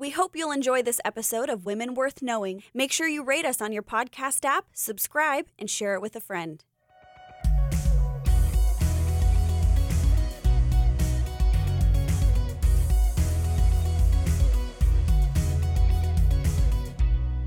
We 0.00 0.10
hope 0.10 0.36
you'll 0.36 0.52
enjoy 0.52 0.82
this 0.82 1.00
episode 1.04 1.48
of 1.48 1.66
Women 1.66 1.94
Worth 1.94 2.22
Knowing. 2.22 2.62
Make 2.72 2.92
sure 2.92 3.08
you 3.08 3.24
rate 3.24 3.44
us 3.44 3.60
on 3.60 3.72
your 3.72 3.82
podcast 3.82 4.44
app, 4.44 4.66
subscribe, 4.72 5.46
and 5.58 5.68
share 5.68 5.94
it 5.94 6.00
with 6.00 6.14
a 6.14 6.20
friend. 6.20 6.62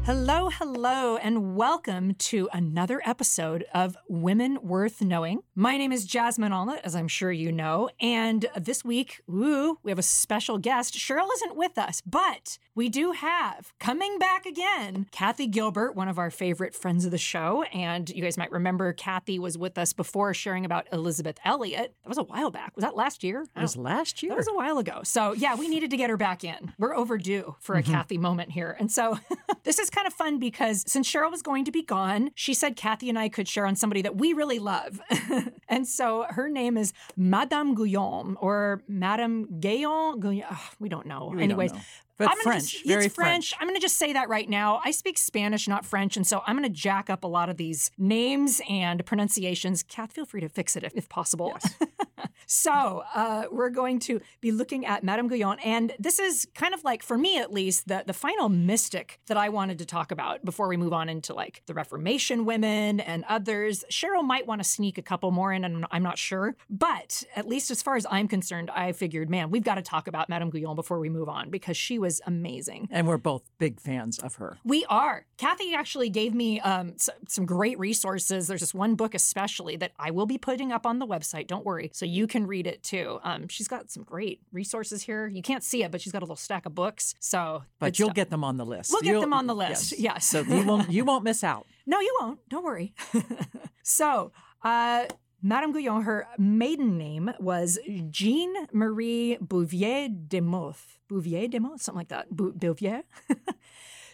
Hello, 0.04 0.50
hello, 0.50 1.18
and 1.18 1.56
welcome 1.56 2.16
to 2.16 2.50
another 2.52 3.04
episode 3.06 3.66
of 3.72 3.96
Women 4.10 4.58
Worth 4.64 5.00
Knowing. 5.00 5.44
My 5.54 5.78
name 5.78 5.92
is 5.92 6.06
Jasmine 6.06 6.52
Allnutt, 6.52 6.82
as 6.84 6.96
I'm 6.96 7.08
sure 7.08 7.32
you 7.32 7.52
know, 7.52 7.88
and 8.02 8.48
this 8.58 8.84
week, 8.84 9.22
ooh, 9.30 9.78
we 9.84 9.92
have 9.92 10.00
a 10.00 10.04
special 10.04 10.58
guest. 10.58 10.96
Cheryl 10.96 11.28
isn't 11.36 11.56
with 11.56 11.78
us, 11.78 12.02
but 12.02 12.58
we 12.74 12.90
do 12.90 13.12
have 13.12 13.74
coming 13.80 14.18
back 14.18 14.48
again 14.48 15.06
Kathy 15.12 15.45
Gilbert, 15.45 15.95
one 15.95 16.08
of 16.08 16.18
our 16.18 16.31
favorite 16.31 16.73
friends 16.73 17.06
of 17.06 17.12
the 17.12 17.20
show. 17.20 17.62
And 17.72 18.09
you 18.09 18.23
guys 18.23 18.40
might 18.40 18.52
remember 18.52 18.94
Kathy 18.94 19.38
was 19.38 19.56
with 19.56 19.78
us 19.78 19.94
before 19.94 20.34
sharing 20.34 20.66
about 20.66 20.88
Elisabeth 20.92 21.38
Elliot. 21.45 21.94
That 22.04 22.09
was 22.09 22.18
a 22.18 22.23
while 22.23 22.50
back. 22.50 22.76
Was 22.76 22.84
that 22.84 22.95
last 22.95 23.23
year? 23.23 23.44
It 23.56 23.62
was 23.62 23.78
last 23.78 24.23
year. 24.23 24.31
That 24.31 24.38
was 24.38 24.48
a 24.48 24.56
while 24.56 24.80
ago. 24.80 25.02
So, 25.04 25.34
yeah, 25.34 25.56
we 25.56 25.68
needed 25.68 25.92
to 25.92 25.98
get 25.98 26.09
her 26.09 26.18
back 26.18 26.44
in. 26.44 26.73
We're 26.80 26.95
overdue 26.95 27.56
for 27.59 27.76
a 27.76 27.84
mm-hmm. 27.84 27.92
Kathy 27.92 28.18
moment 28.18 28.52
here. 28.52 28.76
And 28.80 28.92
so, 28.92 29.20
this 29.64 29.78
is 29.78 29.91
kind 29.91 30.08
of 30.08 30.13
fun 30.13 30.40
because 30.40 30.84
since 30.88 31.12
Cheryl 31.12 31.31
was 31.31 31.41
going 31.41 31.66
to 31.66 31.72
be 31.72 31.84
gone, 31.84 32.31
she 32.36 32.54
said 32.54 32.76
Kathy 32.76 33.09
and 33.09 33.20
I 33.20 33.30
could 33.30 33.48
share 33.48 33.66
on 33.66 33.76
somebody 33.76 34.02
that 34.02 34.16
we 34.17 34.34
really 34.34 34.59
love. 34.59 35.02
and 35.70 35.88
so, 35.88 36.26
her 36.30 36.50
name 36.50 36.77
is 36.77 36.94
Madame 37.16 37.76
Guillaume 37.76 38.38
or 38.41 38.84
Madame 38.88 39.59
Gayon. 39.59 40.20
Guillaume. 40.20 40.44
Ugh, 40.50 40.58
ah, 40.58 40.72
we 40.80 40.90
don't 40.90 41.05
know. 41.05 41.27
We 41.27 41.34
don't 41.34 41.44
Anyways, 41.44 41.73
know. 41.73 41.80
But 42.18 42.30
I'm 42.30 42.38
French, 42.42 42.72
just- 42.72 42.86
very 42.86 43.06
it's 43.06 43.16
French. 43.16 43.54
I'm 43.60 43.68
going 43.68 43.76
to 43.76 43.82
just 43.82 43.98
say 43.98 44.14
that 44.14 44.30
right 44.30 44.50
now. 44.50 44.82
I 44.84 44.92
speak 44.92 45.18
Spanish, 45.18 45.68
not 45.68 45.86
French, 45.86 46.18
and 46.18 46.26
so 46.26 46.42
I'm 46.45 46.58
going 46.58 46.72
to 46.72 46.76
jack 46.76 47.09
up 47.09 47.23
a 47.23 47.28
lot 47.28 47.50
of 47.50 47.58
these 47.58 47.92
names 47.98 48.62
and 48.70 49.06
pronunciations. 49.06 49.84
Kath, 49.84 50.14
feel 50.14 50.26
free 50.26 50.42
to 50.42 50.50
fix 50.50 50.76
it 50.76 50.84
if, 50.84 50.94
if 50.95 51.09
possible. 51.09 51.58
so 52.45 53.03
uh, 53.16 53.45
we're 53.52 53.70
going 53.70 54.00
to 54.00 54.20
be 54.42 54.52
looking 54.52 54.86
at 54.86 55.03
Madame 55.03 55.28
Guyon, 55.28 55.58
and 55.64 55.94
this 56.00 56.20
is 56.20 56.48
kind 56.53 56.73
of 56.73 56.84
like, 56.84 57.03
for 57.03 57.18
me 57.18 57.40
at 57.40 57.52
least, 57.52 57.88
the 57.88 58.03
the 58.06 58.14
final 58.14 58.50
mystic 58.50 59.20
that 59.28 59.38
I 59.38 59.50
wanted 59.50 59.80
to 59.80 59.86
talk 59.86 60.12
about 60.12 60.44
before 60.44 60.68
we 60.68 60.78
move 60.78 60.94
on 60.94 61.09
into 61.09 61.34
like 61.34 61.62
the 61.66 61.73
Reformation 61.73 62.46
women 62.46 63.00
and 63.00 63.23
others. 63.30 63.84
Cheryl 63.92 64.23
might 64.23 64.48
want 64.48 64.62
to 64.62 64.68
sneak 64.68 64.98
a 64.98 65.02
couple 65.02 65.31
more 65.31 65.53
in, 65.53 65.64
and 65.64 65.86
I'm 65.92 66.03
not 66.03 66.18
sure, 66.18 66.56
but 66.70 67.23
at 67.36 67.48
least 67.48 67.72
as 67.72 67.81
far 67.81 67.96
as 67.96 68.06
I'm 68.09 68.28
concerned, 68.28 68.70
I 68.70 68.92
figured, 68.92 69.30
man, 69.30 69.50
we've 69.50 69.64
got 69.64 69.75
to 69.75 69.81
talk 69.81 70.08
about 70.08 70.30
Madame 70.30 70.50
Guyon 70.50 70.75
before 70.75 71.00
we 71.00 71.09
move 71.09 71.30
on 71.30 71.50
because 71.50 71.78
she 71.78 72.00
was 72.02 72.19
amazing. 72.25 72.89
And 72.91 73.07
we're 73.07 73.17
both 73.17 73.44
big 73.59 73.80
fans 73.80 74.19
of 74.19 74.35
her. 74.35 74.57
We 74.66 74.83
are. 74.89 75.25
Kathy 75.38 75.73
actually 75.73 76.09
gave 76.09 76.33
me 76.33 76.59
um, 76.59 76.89
s- 76.95 77.09
some 77.30 77.45
great 77.45 77.80
resources. 77.80 78.47
There's 78.47 78.59
this 78.59 78.73
one 78.73 78.95
book, 78.95 79.16
especially, 79.16 79.77
that 79.77 79.94
I 79.97 80.11
will 80.11 80.25
be 80.25 80.38
putting 80.38 80.73
up 80.73 80.85
on 80.85 80.99
the 80.99 81.07
website. 81.07 81.47
Don't 81.47 81.66
worry. 81.66 81.89
So 81.94 82.05
you 82.05 82.27
can 82.27 82.45
read 82.45 82.67
it 82.67 82.83
too. 82.83 83.19
Um, 83.23 83.47
she's 83.47 83.69
got 83.69 83.89
some 83.89 84.03
great 84.03 84.41
resources 84.52 85.03
here. 85.03 85.27
You 85.27 85.41
can't 85.41 85.63
see 85.63 85.83
it, 85.83 85.91
but 85.91 86.02
she's 86.02 86.11
got 86.11 86.19
a 86.22 86.25
little 86.25 86.35
stack 86.35 86.66
of 86.66 86.75
books. 86.75 87.16
So, 87.22 87.63
But 87.79 87.97
you'll 87.99 88.07
stuff. 88.09 88.16
get 88.16 88.29
them 88.29 88.44
on 88.44 88.57
the 88.57 88.66
list. 88.66 88.91
We'll 88.91 89.02
get 89.02 89.11
You'll- 89.11 89.22
them 89.22 89.33
on 89.33 89.47
the 89.47 89.55
list. 89.55 89.97
Yes. 89.97 90.25
So 90.25 90.41
you 90.41 90.66
won't 90.66 90.91
you 90.91 91.05
won't 91.11 91.23
miss 91.23 91.44
out. 91.44 91.66
No, 91.85 91.99
you 91.99 92.17
won't. 92.19 92.39
Don't 92.49 92.63
worry. 92.66 92.94
so, 93.83 94.31
uh, 94.63 95.05
Madame 95.44 95.72
Guyon, 95.72 96.03
her 96.03 96.28
maiden 96.38 97.00
name 97.00 97.31
was 97.39 97.80
Jeanne 98.11 98.67
Marie 98.72 99.38
Bouvier 99.42 100.08
de 100.08 100.39
Moth. 100.39 101.00
Bouvier 101.09 101.47
de 101.47 101.59
Moth? 101.59 101.81
Something 101.81 101.97
like 101.97 102.09
that. 102.09 102.30
Bou- 102.30 102.53
Bouvier? 102.53 103.03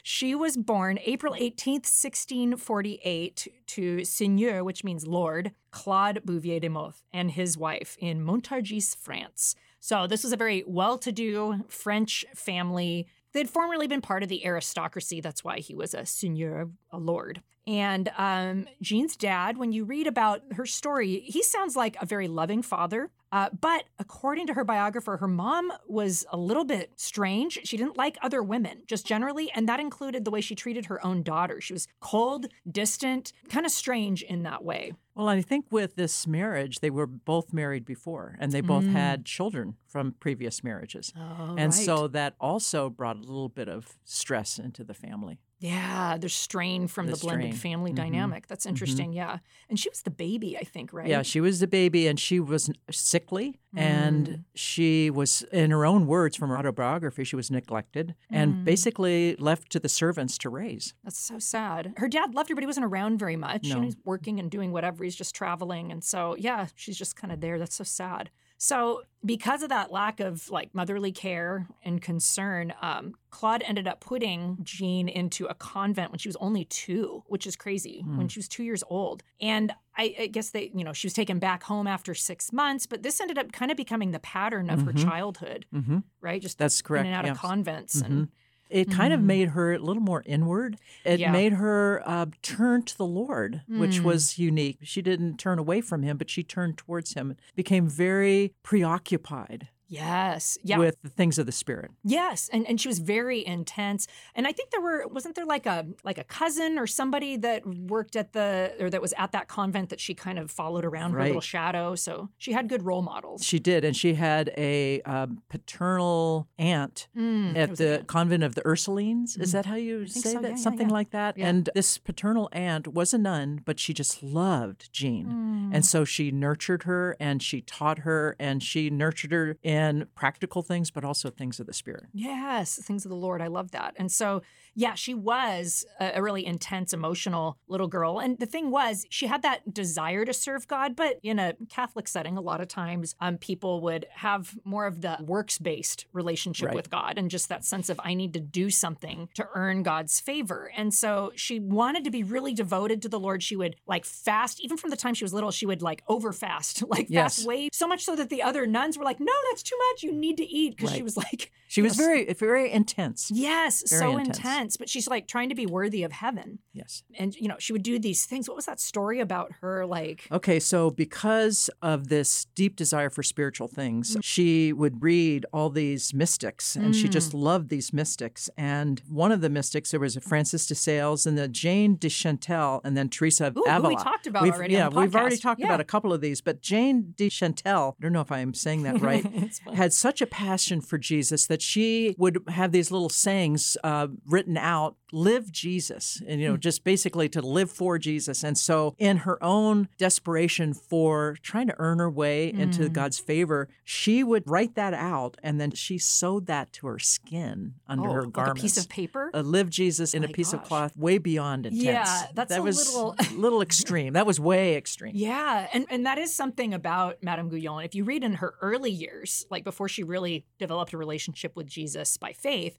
she 0.03 0.33
was 0.33 0.55
born 0.55 1.00
April 1.05 1.33
18th, 1.33 1.83
1648, 1.83 3.48
to 3.67 4.05
Seigneur, 4.05 4.64
which 4.64 4.86
means 4.86 5.05
Lord, 5.05 5.52
Claude 5.72 6.22
Bouvier 6.23 6.61
de 6.61 6.70
Moth, 6.70 7.04
and 7.11 7.32
his 7.32 7.58
wife 7.58 7.98
in 7.99 8.23
Montargis, 8.23 8.95
France. 8.95 9.54
So, 9.82 10.08
this 10.08 10.23
was 10.23 10.32
a 10.32 10.38
very 10.38 10.64
well 10.65 10.98
to 10.98 11.11
do 11.11 11.65
French 11.67 12.26
family. 12.36 13.05
They'd 13.33 13.49
formerly 13.49 13.88
been 13.88 14.02
part 14.02 14.23
of 14.23 14.30
the 14.30 14.45
aristocracy. 14.45 15.20
That's 15.20 15.44
why 15.44 15.59
he 15.59 15.76
was 15.76 15.94
a 15.94 16.05
seigneur, 16.05 16.70
a 16.89 16.98
lord. 16.98 17.42
And 17.67 18.10
um, 18.17 18.66
Jeanne's 18.82 19.17
dad, 19.17 19.58
when 19.58 19.73
you 19.73 19.83
read 19.83 20.08
about 20.08 20.42
her 20.54 20.66
story, 20.66 21.20
he 21.26 21.44
sounds 21.44 21.76
like 21.76 21.98
a 22.02 22.05
very 22.05 22.28
loving 22.30 22.61
father. 22.61 23.10
Uh, 23.30 23.50
but 23.60 23.83
according 24.00 24.48
to 24.48 24.54
her 24.54 24.64
biographer, 24.64 25.17
her 25.17 25.28
mom 25.28 25.70
was 25.86 26.26
a 26.32 26.38
little 26.38 26.64
bit 26.64 26.92
strange. 26.95 27.60
She 27.66 27.76
didn't 27.76 27.98
like 27.98 28.17
other 28.22 28.42
women, 28.42 28.83
just 28.88 29.06
generally, 29.06 29.52
and 29.54 29.67
that 29.67 29.82
included 29.82 30.23
the 30.23 30.32
way 30.32 30.39
she 30.39 30.56
treated 30.56 30.86
her 30.86 31.06
own 31.06 31.23
daughter. 31.23 31.60
She 31.60 31.73
was 31.73 31.89
cold, 32.00 32.45
distant, 32.72 33.33
kind 33.50 33.66
of 33.66 33.72
strange 33.73 34.23
in 34.23 34.44
that 34.44 34.64
way. 34.64 34.94
Well, 35.14 35.27
I 35.27 35.42
think 35.42 35.66
with 35.72 35.95
this 35.98 36.26
marriage, 36.26 36.80
they 36.80 36.89
were 36.89 37.06
both 37.08 37.52
married 37.52 37.83
before, 37.83 38.38
and 38.39 38.54
they 38.54 38.61
both 38.61 38.86
Mm. 38.86 38.92
had 38.94 39.26
children 39.26 39.76
from 39.88 40.14
previous 40.22 40.64
marriages, 40.64 41.11
Oh, 41.17 41.56
and 41.58 41.73
so 41.73 42.08
that 42.08 42.36
also 42.39 42.89
brought 42.89 43.17
a 43.17 43.22
little 43.22 43.50
bit 43.50 43.67
of 43.67 43.98
stress 44.06 44.58
into 44.58 44.86
the 44.86 44.94
family. 44.94 45.39
Yeah, 45.60 46.18
there's 46.20 46.36
strain 46.36 46.88
from 46.88 47.08
the, 47.08 47.14
The 47.14 47.18
blended 47.20 47.56
strain. 47.56 47.73
family 47.73 47.92
Mhm. 47.92 47.95
dynamic. 47.95 48.48
That's 48.48 48.66
interesting. 48.66 49.12
Yeah, 49.14 49.40
and 49.70 49.80
she 49.80 49.90
was 49.90 50.04
the 50.04 50.12
baby, 50.12 50.56
I 50.58 50.64
think, 50.64 50.94
right? 50.94 51.08
Yeah, 51.08 51.23
she 51.23 51.42
was 51.42 51.60
the 51.60 51.68
baby, 51.68 52.08
and 52.08 52.20
she 52.20 52.40
was 52.40 52.70
sickly, 52.92 53.60
Mm. 53.76 53.80
and 53.80 54.44
she 54.54 55.10
was, 55.10 55.42
in 55.52 55.72
her 55.72 55.86
own 55.86 56.06
words 56.08 56.36
from 56.38 56.50
her 56.50 56.58
autobiography, 56.60 57.23
she 57.23 57.36
was 57.36 57.50
neglected 57.50 58.10
Mm. 58.32 58.36
and 58.38 58.66
basically 58.66 59.36
left 59.38 59.72
to 59.72 59.80
the 59.80 59.90
servants 59.90 60.38
to 60.40 60.50
raise. 60.50 60.94
That's 61.04 61.20
so 61.20 61.40
sad. 61.40 61.94
Her 61.98 62.08
dad 62.08 62.36
loved 62.36 62.50
her, 62.50 62.56
but 62.56 62.62
he 62.64 62.68
wasn't 62.68 62.86
around 62.86 63.18
very 63.18 63.36
much. 63.36 63.66
You 63.66 63.74
know, 63.74 63.80
No. 63.80 63.86
he's 63.86 63.98
working 64.06 64.39
and 64.39 64.52
doing 64.52 64.72
whatever. 64.72 65.04
He's 65.04 65.16
just 65.16 65.34
traveling. 65.34 65.92
And 65.92 66.04
so, 66.04 66.36
yeah, 66.38 66.68
she's 66.76 66.98
just 66.98 67.16
kind 67.16 67.32
of 67.34 67.42
there. 67.42 67.58
That's 67.58 67.76
so 67.76 67.84
sad. 67.84 68.30
So, 68.60 69.04
because 69.26 69.62
of 69.62 69.70
that 69.70 69.92
lack 69.92 70.20
of 70.20 70.50
like 70.50 70.73
motherly 70.73 71.12
care 71.12 71.68
and 71.84 72.02
concern, 72.02 72.73
um, 72.82 73.14
Claude 73.30 73.62
ended 73.66 73.88
up 73.88 74.00
putting 74.00 74.58
Jeanne 74.64 75.10
into 75.10 75.45
a 75.45 75.54
convent 75.54 76.12
when 76.12 76.18
she 76.20 76.30
was 76.30 76.36
only 76.38 76.66
two, 76.66 77.23
which 77.28 77.45
is 77.45 77.56
crazy, 77.56 78.02
Hmm. 78.02 78.18
when 78.18 78.28
she 78.30 78.40
was 78.40 78.48
two 78.48 78.64
years 78.64 78.84
old. 78.90 79.22
And 79.42 79.73
I, 79.98 80.16
I 80.20 80.28
guess 80.28 80.52
they, 80.52 80.72
you 80.73 80.84
know, 80.84 80.94
she 80.94 81.08
was 81.08 81.14
taken 81.14 81.40
back 81.40 81.64
home 81.64 81.88
after 81.88 82.14
six 82.16 82.52
months, 82.54 82.86
but 82.88 83.04
this 83.04 83.20
ended 83.22 83.38
up 83.38 83.52
kind 83.52 83.70
of 83.70 83.78
becoming 83.78 84.12
the 84.12 84.20
pattern 84.20 84.70
of 84.70 84.82
her 84.84 84.94
Mhm. 84.94 85.04
childhood, 85.04 85.66
hmm 85.72 86.00
right? 86.22 86.42
Just 86.42 86.58
That's 86.58 86.82
correct. 86.82 87.02
in 87.06 87.14
and 87.14 87.16
out 87.16 87.26
yes. 87.26 87.36
of 87.36 87.42
convents. 87.42 88.02
Mhm. 88.02 88.06
And 88.06 88.28
It 88.70 88.89
kind 88.92 89.14
of 89.14 89.20
Mm. 89.22 89.26
made 89.26 89.48
her 89.50 89.73
a 89.73 89.80
little 89.80 90.02
more 90.04 90.23
inward. 90.26 90.78
It 91.05 91.20
Yeah. 91.20 91.32
made 91.32 91.54
her 91.54 92.02
uh, 92.05 92.26
turn 92.42 92.83
to 92.83 92.98
the 92.98 93.05
Lord, 93.05 93.61
which 93.67 94.00
Mm. 94.02 94.04
was 94.04 94.38
unique. 94.38 94.80
She 94.83 95.02
didn't 95.02 95.38
turn 95.38 95.58
away 95.60 95.82
from 95.82 96.04
him, 96.04 96.17
but 96.17 96.30
she 96.30 96.44
turned 96.44 96.77
towards 96.77 97.14
him, 97.14 97.36
became 97.56 97.88
very 97.88 98.54
preoccupied 98.64 99.70
yes. 99.87 100.58
Yeah. 100.64 100.77
with 100.77 101.02
the 101.02 101.09
things 101.09 101.37
of 101.39 101.45
the 101.45 101.52
Spirit. 101.52 101.92
Yes, 102.03 102.49
and 102.53 102.67
and 102.67 102.80
she 102.80 102.87
was 102.87 102.99
very 102.99 103.45
intense. 103.45 104.08
And 104.36 104.45
I 104.48 104.52
think 104.52 104.71
there 104.71 104.81
were 104.81 105.08
wasn't 105.08 105.36
there 105.36 105.45
like 105.45 105.65
a 105.65 105.86
like 106.03 106.17
a 106.17 106.23
cousin 106.23 106.77
or 106.77 106.87
somebody 106.87 107.37
that 107.37 107.65
worked 107.65 108.15
at 108.15 108.33
the 108.33 108.73
or 108.80 108.89
that 108.89 109.02
was 109.02 109.14
at 109.17 109.31
that 109.31 109.47
convent 109.47 109.89
that 109.89 109.99
she 109.99 110.14
kind 110.14 110.39
of 110.39 110.52
followed 110.52 110.86
around 110.86 111.11
her 111.14 111.23
little 111.23 111.42
shadow. 111.42 111.95
So 111.95 112.30
she 112.37 112.52
had 112.53 112.67
good 112.70 112.83
role 112.83 113.02
models. 113.02 113.43
She 113.43 113.59
did, 113.59 113.83
and 113.86 113.95
she 113.95 114.14
had 114.15 114.52
a 114.58 115.02
um, 115.03 115.42
paternal 115.49 116.47
aunt 116.58 117.08
Mm, 117.15 117.55
at 117.58 117.76
the 117.77 117.99
aunt. 117.99 118.08
convent 118.08 118.43
of 118.43 118.55
the 118.55 118.61
Ursulines. 118.61 119.39
Is 119.39 119.49
Mhm. 119.49 119.52
that 119.53 119.65
how 119.67 119.76
you 119.76 120.08
say 120.08 120.20
so, 120.20 120.33
that? 120.33 120.43
yeah, 120.43 120.49
yeah, 120.49 120.55
Something 120.55 120.87
yeah. 120.89 120.93
like 120.93 121.09
that. 121.11 121.37
Yeah. 121.37 121.47
And 121.47 121.70
this 121.76 121.97
paternal 121.97 122.49
aunt 122.52 122.87
was 122.87 123.14
a 123.14 123.17
nun, 123.17 123.61
but 123.65 123.80
she 123.80 123.93
just 123.93 124.21
loved 124.23 124.92
Jeanne. 124.92 125.27
Mm. 125.27 125.76
And 125.76 125.86
so 125.86 126.03
she 126.05 126.31
nurtured 126.31 126.83
her 126.83 127.15
and 127.20 127.42
she 127.43 127.61
taught 127.61 127.99
her 127.99 128.36
and 128.39 128.62
she 128.63 128.89
nurtured 128.89 129.31
her 129.31 129.57
in 129.63 129.76
practical 130.15 130.62
things, 130.62 130.92
but 130.92 131.04
also 131.04 131.30
things 131.30 131.60
of 131.60 131.65
the 131.65 131.74
spirit. 131.74 132.06
Yes, 132.13 132.77
things 132.81 133.06
of 133.06 133.10
the 133.10 133.15
Lord. 133.15 133.42
I 133.42 133.48
love 133.48 133.71
that. 133.71 133.94
And 133.98 134.12
so, 134.12 134.41
yeah, 134.79 134.94
she 134.94 135.15
was 135.15 135.85
a, 136.00 136.21
really 136.21 136.45
intense, 136.45 136.94
emotional 136.94 137.57
little 137.68 137.88
girl. 137.88 138.19
And 138.19 138.38
the 138.38 138.45
thing 138.45 138.69
was, 138.69 139.07
she 139.09 139.25
had 139.25 139.41
that 139.41 139.74
desire 139.74 140.24
to 140.24 140.33
serve 140.33 140.68
God, 140.68 140.95
but 140.95 141.19
in 141.24 141.39
a 141.39 141.56
Catholic 141.68 142.07
setting, 142.07 142.38
a 142.38 142.41
lot 142.41 142.62
of 142.62 142.68
times 142.68 143.15
um, 143.19 143.38
people 143.39 143.81
would 143.81 144.06
have 144.12 144.56
more 144.63 144.85
of 144.85 145.01
the 145.01 145.18
works 145.19 145.57
based 145.57 146.06
relationship 146.13 146.68
Right. 146.68 146.75
with 146.75 146.91
God 146.91 147.18
and 147.18 147.31
just 147.31 147.50
that 147.50 147.65
sense 147.65 147.89
of, 147.89 148.00
I 148.03 148.13
need 148.13 148.33
to 148.33 148.39
do 148.39 148.69
something 148.69 149.29
to 149.33 149.47
earn 149.56 149.81
God's 149.81 150.19
favor. 150.19 150.71
And 150.77 150.94
so 150.94 151.31
she 151.35 151.59
wanted 151.59 152.03
to 152.03 152.12
be 152.12 152.21
really 152.21 152.53
devoted 152.53 153.01
to 153.01 153.09
the 153.09 153.19
Lord. 153.19 153.41
She 153.41 153.56
would 153.56 153.77
like 153.88 154.06
fast, 154.06 154.59
even 154.63 154.77
from 154.77 154.91
the 154.91 154.97
time 154.97 155.15
she 155.15 155.24
was 155.24 155.33
little, 155.33 155.50
she 155.50 155.65
would 155.65 155.81
like 155.81 156.03
over 156.07 156.31
fast, 156.44 156.83
like 156.88 157.07
Yes. 157.09 157.38
fast 157.38 157.47
way 157.47 157.69
so 157.74 157.88
much 157.88 158.03
so 158.06 158.15
that 158.15 158.29
the 158.29 158.44
other 158.44 158.68
nuns 158.68 158.95
were 158.95 159.06
like, 159.06 159.19
no, 159.19 159.33
that's 159.50 159.63
too 159.63 159.77
much. 159.91 160.03
You 160.03 160.12
need 160.12 160.38
to 160.38 160.45
eat 160.45 160.77
because 160.77 160.94
she 160.94 161.01
was 161.01 161.18
like, 161.18 161.51
She 161.68 161.81
was 161.81 161.97
Yes. 161.97 162.06
very, 162.06 162.33
very 162.33 162.71
intense. 162.71 163.31
yes, 163.33 163.83
Very 163.89 164.00
so 164.01 164.18
intense. 164.18 164.38
intense. 164.38 164.66
But 164.75 164.89
she's 164.89 165.07
like 165.07 165.27
trying 165.27 165.49
to 165.49 165.55
be 165.55 165.65
worthy 165.65 166.03
of 166.03 166.11
heaven, 166.11 166.59
Yes. 166.73 167.03
and 167.17 167.33
you 167.35 167.47
know 167.47 167.55
she 167.59 167.71
would 167.71 167.83
do 167.83 167.99
these 167.99 168.25
things. 168.25 168.49
What 168.49 168.55
was 168.57 168.65
that 168.65 168.79
story 168.81 169.19
about 169.21 169.51
her? 169.61 169.85
Like, 169.85 170.27
Okay, 170.31 170.59
so 170.59 170.89
because 170.89 171.69
of 171.81 172.09
this 172.09 172.45
deep 172.55 172.75
desire 172.75 173.09
for 173.09 173.23
spiritual 173.23 173.67
things, 173.67 174.17
she 174.21 174.73
would 174.73 175.01
read 175.01 175.45
all 175.53 175.69
these 175.69 176.13
mystics 176.13 176.75
and 176.75 176.95
she 176.95 177.07
just 177.07 177.33
loved 177.33 177.69
these 177.69 177.93
mystics. 177.93 178.49
And 178.57 179.01
one 179.07 179.31
of 179.31 179.41
the 179.41 179.49
mystics, 179.49 179.91
there 179.91 179.99
was 179.99 180.17
a 180.17 180.21
Francis 180.21 180.65
de 180.65 180.75
Sales 180.75 181.25
and 181.27 181.37
the 181.37 181.47
Jane 181.47 181.95
de 181.95 182.09
Chantal 182.09 182.81
and 182.83 182.97
then 182.97 183.07
Teresa 183.09 183.47
of 183.47 183.57
Ooh, 183.57 183.63
who 183.65 183.69
Avila. 183.71 183.89
we 183.89 183.95
talked 183.95 184.25
about 184.27 184.43
We've- 184.43 184.55
already 184.55 184.73
Yeah, 184.73 184.89
we've 184.89 185.15
already 185.15 185.37
talked 185.37 185.59
Yeah. 185.61 185.67
about 185.67 185.79
a 185.79 185.83
couple 185.85 186.11
of 186.11 186.21
these, 186.21 186.41
but 186.41 186.61
Jane 186.61 187.13
de 187.15 187.29
Chantal, 187.29 187.95
I 187.99 188.01
don't 188.01 188.13
know 188.13 188.21
if 188.21 188.31
I'm 188.31 188.53
saying 188.55 188.81
that 188.83 188.99
right, 189.01 189.23
had 189.73 189.93
such 189.93 190.21
a 190.21 190.25
passion 190.27 190.81
for 190.81 190.97
Jesus 190.97 191.45
that 191.47 191.61
she 191.61 192.15
would 192.17 192.43
have 192.47 192.71
these 192.71 192.89
little 192.91 193.09
sayings 193.09 193.77
uh, 193.83 194.07
written 194.25 194.56
out 194.57 194.95
live 195.13 195.50
Jesus, 195.54 196.21
and 196.27 196.36
Hmm. 196.36 196.39
you 196.42 196.48
know, 196.50 196.57
just 196.57 196.83
basically 196.83 197.30
to 197.30 197.42
live 197.42 197.71
for 197.71 197.98
Jesus. 197.98 198.44
And 198.44 198.57
so, 198.57 198.94
in 198.98 199.18
her 199.18 199.42
own 199.42 199.88
desperation 199.98 200.74
for 200.74 201.38
trying 201.42 201.68
to 201.68 201.75
earn 201.77 202.00
her 202.00 202.09
way 202.09 202.51
Hmm. 202.51 202.59
into 202.62 202.89
God's 202.89 203.18
favor, 203.19 203.69
she 203.86 204.21
would 204.24 204.44
write 204.45 204.75
that 204.75 204.94
out 204.94 205.38
and 205.42 205.62
then 205.62 205.71
she 205.71 205.98
sewed 205.98 206.48
that 206.48 206.74
to 206.74 206.88
her 206.88 207.00
skin 207.00 207.75
under 207.88 208.09
oh, 208.09 208.13
her 208.13 208.24
like 208.24 208.33
garments. 208.33 208.59
a 208.59 208.63
piece 208.63 208.77
of 208.77 208.89
paper. 208.89 209.31
Uh, 209.33 209.39
live 209.42 209.69
Jesus 209.69 210.13
in 210.13 210.24
a 210.25 210.27
My 210.27 210.33
piece 210.33 210.51
of 210.51 210.63
cloth, 210.63 210.95
way 210.98 211.18
beyond 211.18 211.65
intense. 211.68 211.83
Yeah, 211.83 212.27
that's 212.33 212.50
that 212.50 212.60
a 212.60 212.63
was 212.63 212.94
little- 212.94 213.15
a 213.18 213.24
little 213.36 213.62
extreme. 213.62 214.12
That 214.13 214.25
was 214.25 214.39
way 214.42 214.75
extreme. 214.75 215.13
Yeah, 215.15 215.68
and, 215.74 215.86
and 215.89 216.06
that 216.06 216.18
is 216.18 216.36
something 216.36 216.74
about 216.74 217.24
Madame 217.24 217.48
Guyon. 217.50 217.86
If 217.86 217.95
you 217.95 218.03
read 218.03 218.24
in 218.25 218.33
her 218.36 218.56
early 218.62 218.92
years, 218.92 219.45
like 219.50 219.63
before 219.63 219.88
she 219.88 220.03
really 220.03 220.45
developed 220.60 220.92
a 220.92 220.98
relationship 220.98 221.56
with 221.56 221.68
Jesus 221.68 222.18
by 222.18 222.33
faith, 222.33 222.77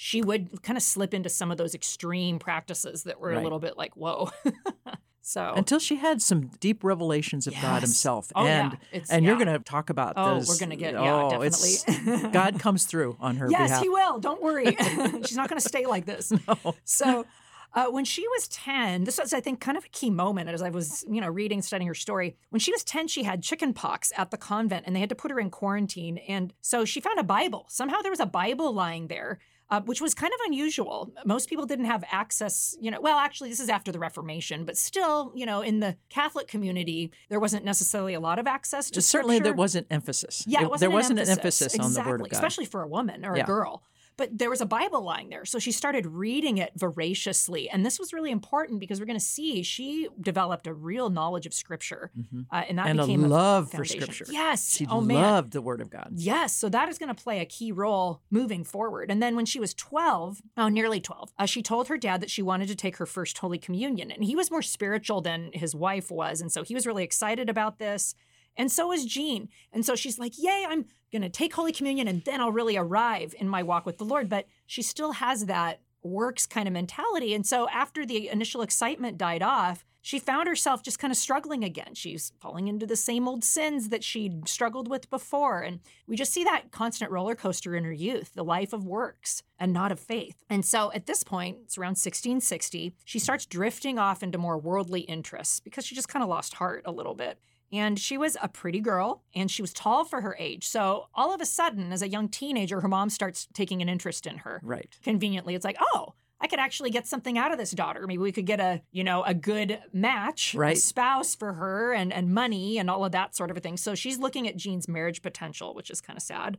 she 0.00 0.22
would 0.22 0.62
kind 0.62 0.76
of 0.76 0.82
slip 0.84 1.12
into 1.12 1.28
some 1.28 1.50
of 1.50 1.58
those 1.58 1.74
extreme 1.74 2.38
practices 2.38 3.02
that 3.02 3.18
were 3.18 3.32
a 3.32 3.42
little 3.42 3.58
bit 3.58 3.76
like, 3.76 3.96
whoa. 3.96 4.30
so 5.22 5.52
Until 5.56 5.80
she 5.80 5.96
had 5.96 6.22
some 6.22 6.52
deep 6.60 6.84
revelations 6.84 7.48
of 7.48 7.54
God 7.60 7.82
Himself, 7.82 8.30
Oh, 8.36 8.44
yeah. 8.44 8.60
and 8.70 8.72
It's- 8.92 9.10
and 9.10 9.24
you're 9.24 9.34
going 9.34 9.48
to 9.48 9.58
talk 9.58 9.90
about 9.90 10.14
Oh, 10.16 10.34
those. 10.36 10.48
we're 10.48 10.58
gonna 10.58 10.76
get- 10.76 10.94
yeah, 10.94 11.00
oh, 11.32 11.42
it's- 11.42 11.82
definitely. 11.82 12.30
God 12.30 12.60
comes 12.60 12.84
through 12.84 13.16
on 13.18 13.38
her 13.38 13.50
yes, 13.50 13.70
behalf. 13.70 13.82
he 13.82 13.88
will. 13.88 14.20
Don't 14.20 14.40
worry. 14.40 14.76
She's 15.26 15.36
not 15.36 15.48
going 15.48 15.60
to 15.60 15.68
stay 15.68 15.84
like 15.84 16.06
this. 16.06 16.30
No. 16.30 16.76
So 16.84 17.26
uh, 17.74 17.86
when 17.86 18.04
she 18.04 18.24
was 18.28 18.46
10, 18.48 19.02
this 19.02 19.18
was, 19.18 19.32
I 19.34 19.40
think, 19.40 19.60
kind 19.60 19.76
of 19.76 19.84
a 19.84 19.88
key 19.88 20.10
moment 20.10 20.48
as 20.48 20.62
I 20.62 20.70
was, 20.70 21.04
you 21.10 21.20
know, 21.20 21.28
reading, 21.28 21.60
studying 21.60 21.88
her 21.88 21.94
story. 21.94 22.36
When 22.50 22.60
she 22.60 22.70
was 22.70 22.84
10, 22.84 23.08
she 23.08 23.24
had 23.24 23.42
chicken 23.42 23.74
pox 23.74 24.12
at 24.16 24.30
the 24.30 24.36
convent 24.38 24.84
and 24.86 24.94
they 24.94 25.00
had 25.00 25.08
to 25.08 25.16
put 25.16 25.32
her 25.32 25.40
in 25.40 25.50
quarantine. 25.50 26.18
And 26.28 26.54
so 26.60 26.84
she 26.84 27.00
found 27.00 27.18
a 27.18 27.24
Bible. 27.24 27.66
Somehow 27.68 28.00
there 28.00 28.12
was 28.12 28.20
a 28.20 28.26
Bible 28.26 28.72
lying 28.72 29.08
there. 29.08 29.40
Uh, 29.70 29.82
which 29.82 30.00
was 30.00 30.14
kind 30.14 30.32
of 30.32 30.40
unusual. 30.46 31.12
Most 31.26 31.46
people 31.50 31.66
didn't 31.66 31.84
have 31.84 32.02
access, 32.10 32.74
you 32.80 32.90
know. 32.90 33.02
Well, 33.02 33.18
actually, 33.18 33.50
this 33.50 33.60
is 33.60 33.68
after 33.68 33.92
the 33.92 33.98
Reformation, 33.98 34.64
but 34.64 34.78
still, 34.78 35.30
you 35.34 35.44
know, 35.44 35.60
in 35.60 35.80
the 35.80 35.96
Catholic 36.08 36.48
community, 36.48 37.10
there 37.28 37.38
wasn't 37.38 37.66
necessarily 37.66 38.14
a 38.14 38.20
lot 38.20 38.38
of 38.38 38.46
access 38.46 38.90
to 38.92 39.02
Certainly, 39.02 39.40
there 39.40 39.52
wasn't 39.52 39.86
emphasis. 39.90 40.44
Yeah, 40.46 40.62
it 40.62 40.70
wasn't 40.70 40.80
there 40.80 40.90
wasn't 40.90 41.18
emphasis. 41.18 41.74
an 41.74 41.80
emphasis 41.80 41.80
on 41.80 41.92
the 41.92 42.00
Word 42.10 42.20
Exactly, 42.20 42.28
of 42.28 42.30
God. 42.30 42.36
especially 42.38 42.64
for 42.64 42.82
a 42.82 42.88
woman 42.88 43.26
or 43.26 43.36
Yeah. 43.36 43.42
a 43.42 43.46
girl. 43.46 43.82
But 44.18 44.36
there 44.36 44.50
was 44.50 44.60
a 44.60 44.66
Bible 44.66 45.00
lying 45.02 45.30
there, 45.30 45.46
so 45.46 45.58
she 45.58 45.72
started 45.72 46.04
reading 46.04 46.58
it 46.58 46.72
voraciously, 46.76 47.70
and 47.70 47.86
this 47.86 47.98
was 47.98 48.12
really 48.12 48.30
important 48.30 48.80
because 48.80 49.00
we're 49.00 49.06
going 49.06 49.18
to 49.18 49.24
see 49.24 49.62
she 49.62 50.08
developed 50.20 50.66
a 50.66 50.74
real 50.74 51.08
knowledge 51.08 51.46
of 51.46 51.54
Scripture, 51.54 52.10
Mhm. 52.18 52.46
uh, 52.50 52.64
and 52.68 52.78
that 52.78 52.88
and 52.88 53.00
a 53.00 53.04
became 53.04 53.22
love 53.28 53.70
for. 53.70 53.84
Scripture. 53.84 54.26
Yes, 54.28 54.70
She 54.76 54.86
oh 54.86 55.00
man, 55.00 55.22
loved 55.22 55.52
the 55.52 55.62
Word 55.62 55.80
of 55.80 55.88
God. 55.88 56.10
Yes, 56.16 56.52
so 56.54 56.68
that 56.68 56.88
is 56.88 56.98
going 56.98 57.14
to 57.14 57.22
play 57.22 57.38
a 57.40 57.46
key 57.46 57.72
role 57.72 58.20
moving 58.30 58.64
forward. 58.64 59.10
And 59.10 59.22
then 59.22 59.36
when 59.36 59.46
she 59.46 59.60
was 59.60 59.72
12, 59.72 60.42
oh, 60.56 60.68
nearly 60.68 61.00
12, 61.00 61.32
uh, 61.38 61.46
she 61.46 61.62
told 61.62 61.88
her 61.88 61.96
dad 61.96 62.20
that 62.20 62.30
she 62.30 62.42
wanted 62.42 62.68
to 62.68 62.74
take 62.74 62.96
her 62.96 63.06
first 63.06 63.38
Holy 63.38 63.58
Communion. 63.58 64.10
And 64.10 64.24
he 64.24 64.34
was 64.34 64.50
more 64.50 64.62
spiritual 64.62 65.20
than 65.20 65.50
his 65.54 65.74
wife 65.76 66.10
was. 66.10 66.40
And 66.40 66.50
so 66.50 66.64
he 66.64 66.74
was 66.74 66.86
really 66.86 67.04
excited 67.04 67.48
about 67.48 67.78
this. 67.78 68.14
And 68.58 68.70
so 68.70 68.92
is 68.92 69.06
Jeanne. 69.06 69.48
And 69.72 69.86
so 69.86 69.96
she's 69.96 70.18
like, 70.18 70.34
Yay, 70.36 70.66
I'm 70.68 70.84
going 71.10 71.22
to 71.22 71.30
take 71.30 71.54
Holy 71.54 71.72
Communion 71.72 72.08
and 72.08 72.22
then 72.24 72.40
I'll 72.40 72.52
really 72.52 72.76
arrive 72.76 73.34
in 73.38 73.48
my 73.48 73.62
walk 73.62 73.86
with 73.86 73.96
the 73.96 74.04
Lord. 74.04 74.28
But 74.28 74.46
she 74.66 74.82
still 74.82 75.12
has 75.12 75.46
that 75.46 75.80
works 76.02 76.46
kind 76.46 76.68
of 76.68 76.74
mentality. 76.74 77.34
And 77.34 77.46
so 77.46 77.68
after 77.70 78.04
the 78.04 78.28
initial 78.28 78.62
excitement 78.62 79.16
died 79.16 79.42
off, 79.42 79.84
she 80.00 80.18
found 80.18 80.48
herself 80.48 80.82
just 80.82 80.98
kind 80.98 81.10
of 81.10 81.16
struggling 81.16 81.64
again. 81.64 81.94
She's 81.94 82.32
falling 82.40 82.68
into 82.68 82.86
the 82.86 82.96
same 82.96 83.28
old 83.28 83.44
sins 83.44 83.88
that 83.88 84.04
she'd 84.04 84.48
struggled 84.48 84.88
with 84.88 85.10
before. 85.10 85.60
And 85.60 85.80
we 86.06 86.16
just 86.16 86.32
see 86.32 86.44
that 86.44 86.70
constant 86.70 87.10
roller 87.10 87.34
coaster 87.34 87.74
in 87.74 87.84
her 87.84 87.92
youth, 87.92 88.32
the 88.34 88.44
life 88.44 88.72
of 88.72 88.86
works 88.86 89.42
and 89.58 89.72
not 89.72 89.92
of 89.92 90.00
faith. 90.00 90.44
And 90.48 90.64
so 90.64 90.90
at 90.92 91.06
this 91.06 91.24
point, 91.24 91.58
it's 91.64 91.76
around 91.76 91.98
1660, 91.98 92.94
she 93.04 93.18
starts 93.18 93.44
drifting 93.44 93.98
off 93.98 94.22
into 94.22 94.38
more 94.38 94.56
worldly 94.56 95.00
interests 95.00 95.60
because 95.60 95.84
she 95.84 95.94
just 95.94 96.08
kind 96.08 96.22
of 96.22 96.28
lost 96.28 96.54
heart 96.54 96.82
a 96.86 96.92
little 96.92 97.14
bit. 97.14 97.38
And 97.70 97.98
she 97.98 98.16
was 98.16 98.36
a 98.42 98.48
pretty 98.48 98.80
girl 98.80 99.22
and 99.34 99.50
she 99.50 99.62
was 99.62 99.72
tall 99.72 100.04
for 100.04 100.22
her 100.22 100.34
age. 100.38 100.66
So 100.66 101.08
all 101.14 101.34
of 101.34 101.40
a 101.40 101.46
sudden, 101.46 101.92
as 101.92 102.00
a 102.00 102.08
young 102.08 102.28
teenager, 102.28 102.80
her 102.80 102.88
mom 102.88 103.10
starts 103.10 103.46
taking 103.52 103.82
an 103.82 103.88
interest 103.88 104.26
in 104.26 104.38
her. 104.38 104.60
Right. 104.62 104.96
Conveniently, 105.02 105.54
it's 105.54 105.64
like, 105.64 105.76
oh, 105.92 106.14
I 106.40 106.46
could 106.46 106.60
actually 106.60 106.90
get 106.90 107.06
something 107.06 107.36
out 107.36 107.52
of 107.52 107.58
this 107.58 107.72
daughter. 107.72 108.06
Maybe 108.06 108.18
we 108.18 108.32
could 108.32 108.46
get 108.46 108.60
a, 108.60 108.80
you 108.92 109.02
know, 109.02 109.22
a 109.24 109.34
good 109.34 109.80
match, 109.92 110.54
right. 110.54 110.76
a 110.76 110.80
spouse 110.80 111.34
for 111.34 111.54
her 111.54 111.92
and 111.92 112.12
and 112.12 112.32
money 112.32 112.78
and 112.78 112.88
all 112.88 113.04
of 113.04 113.12
that 113.12 113.34
sort 113.34 113.50
of 113.50 113.56
a 113.56 113.60
thing. 113.60 113.76
So 113.76 113.94
she's 113.94 114.18
looking 114.18 114.46
at 114.46 114.56
Jeanne's 114.56 114.88
marriage 114.88 115.20
potential, 115.20 115.74
which 115.74 115.90
is 115.90 116.00
kind 116.00 116.16
of 116.16 116.22
sad. 116.22 116.58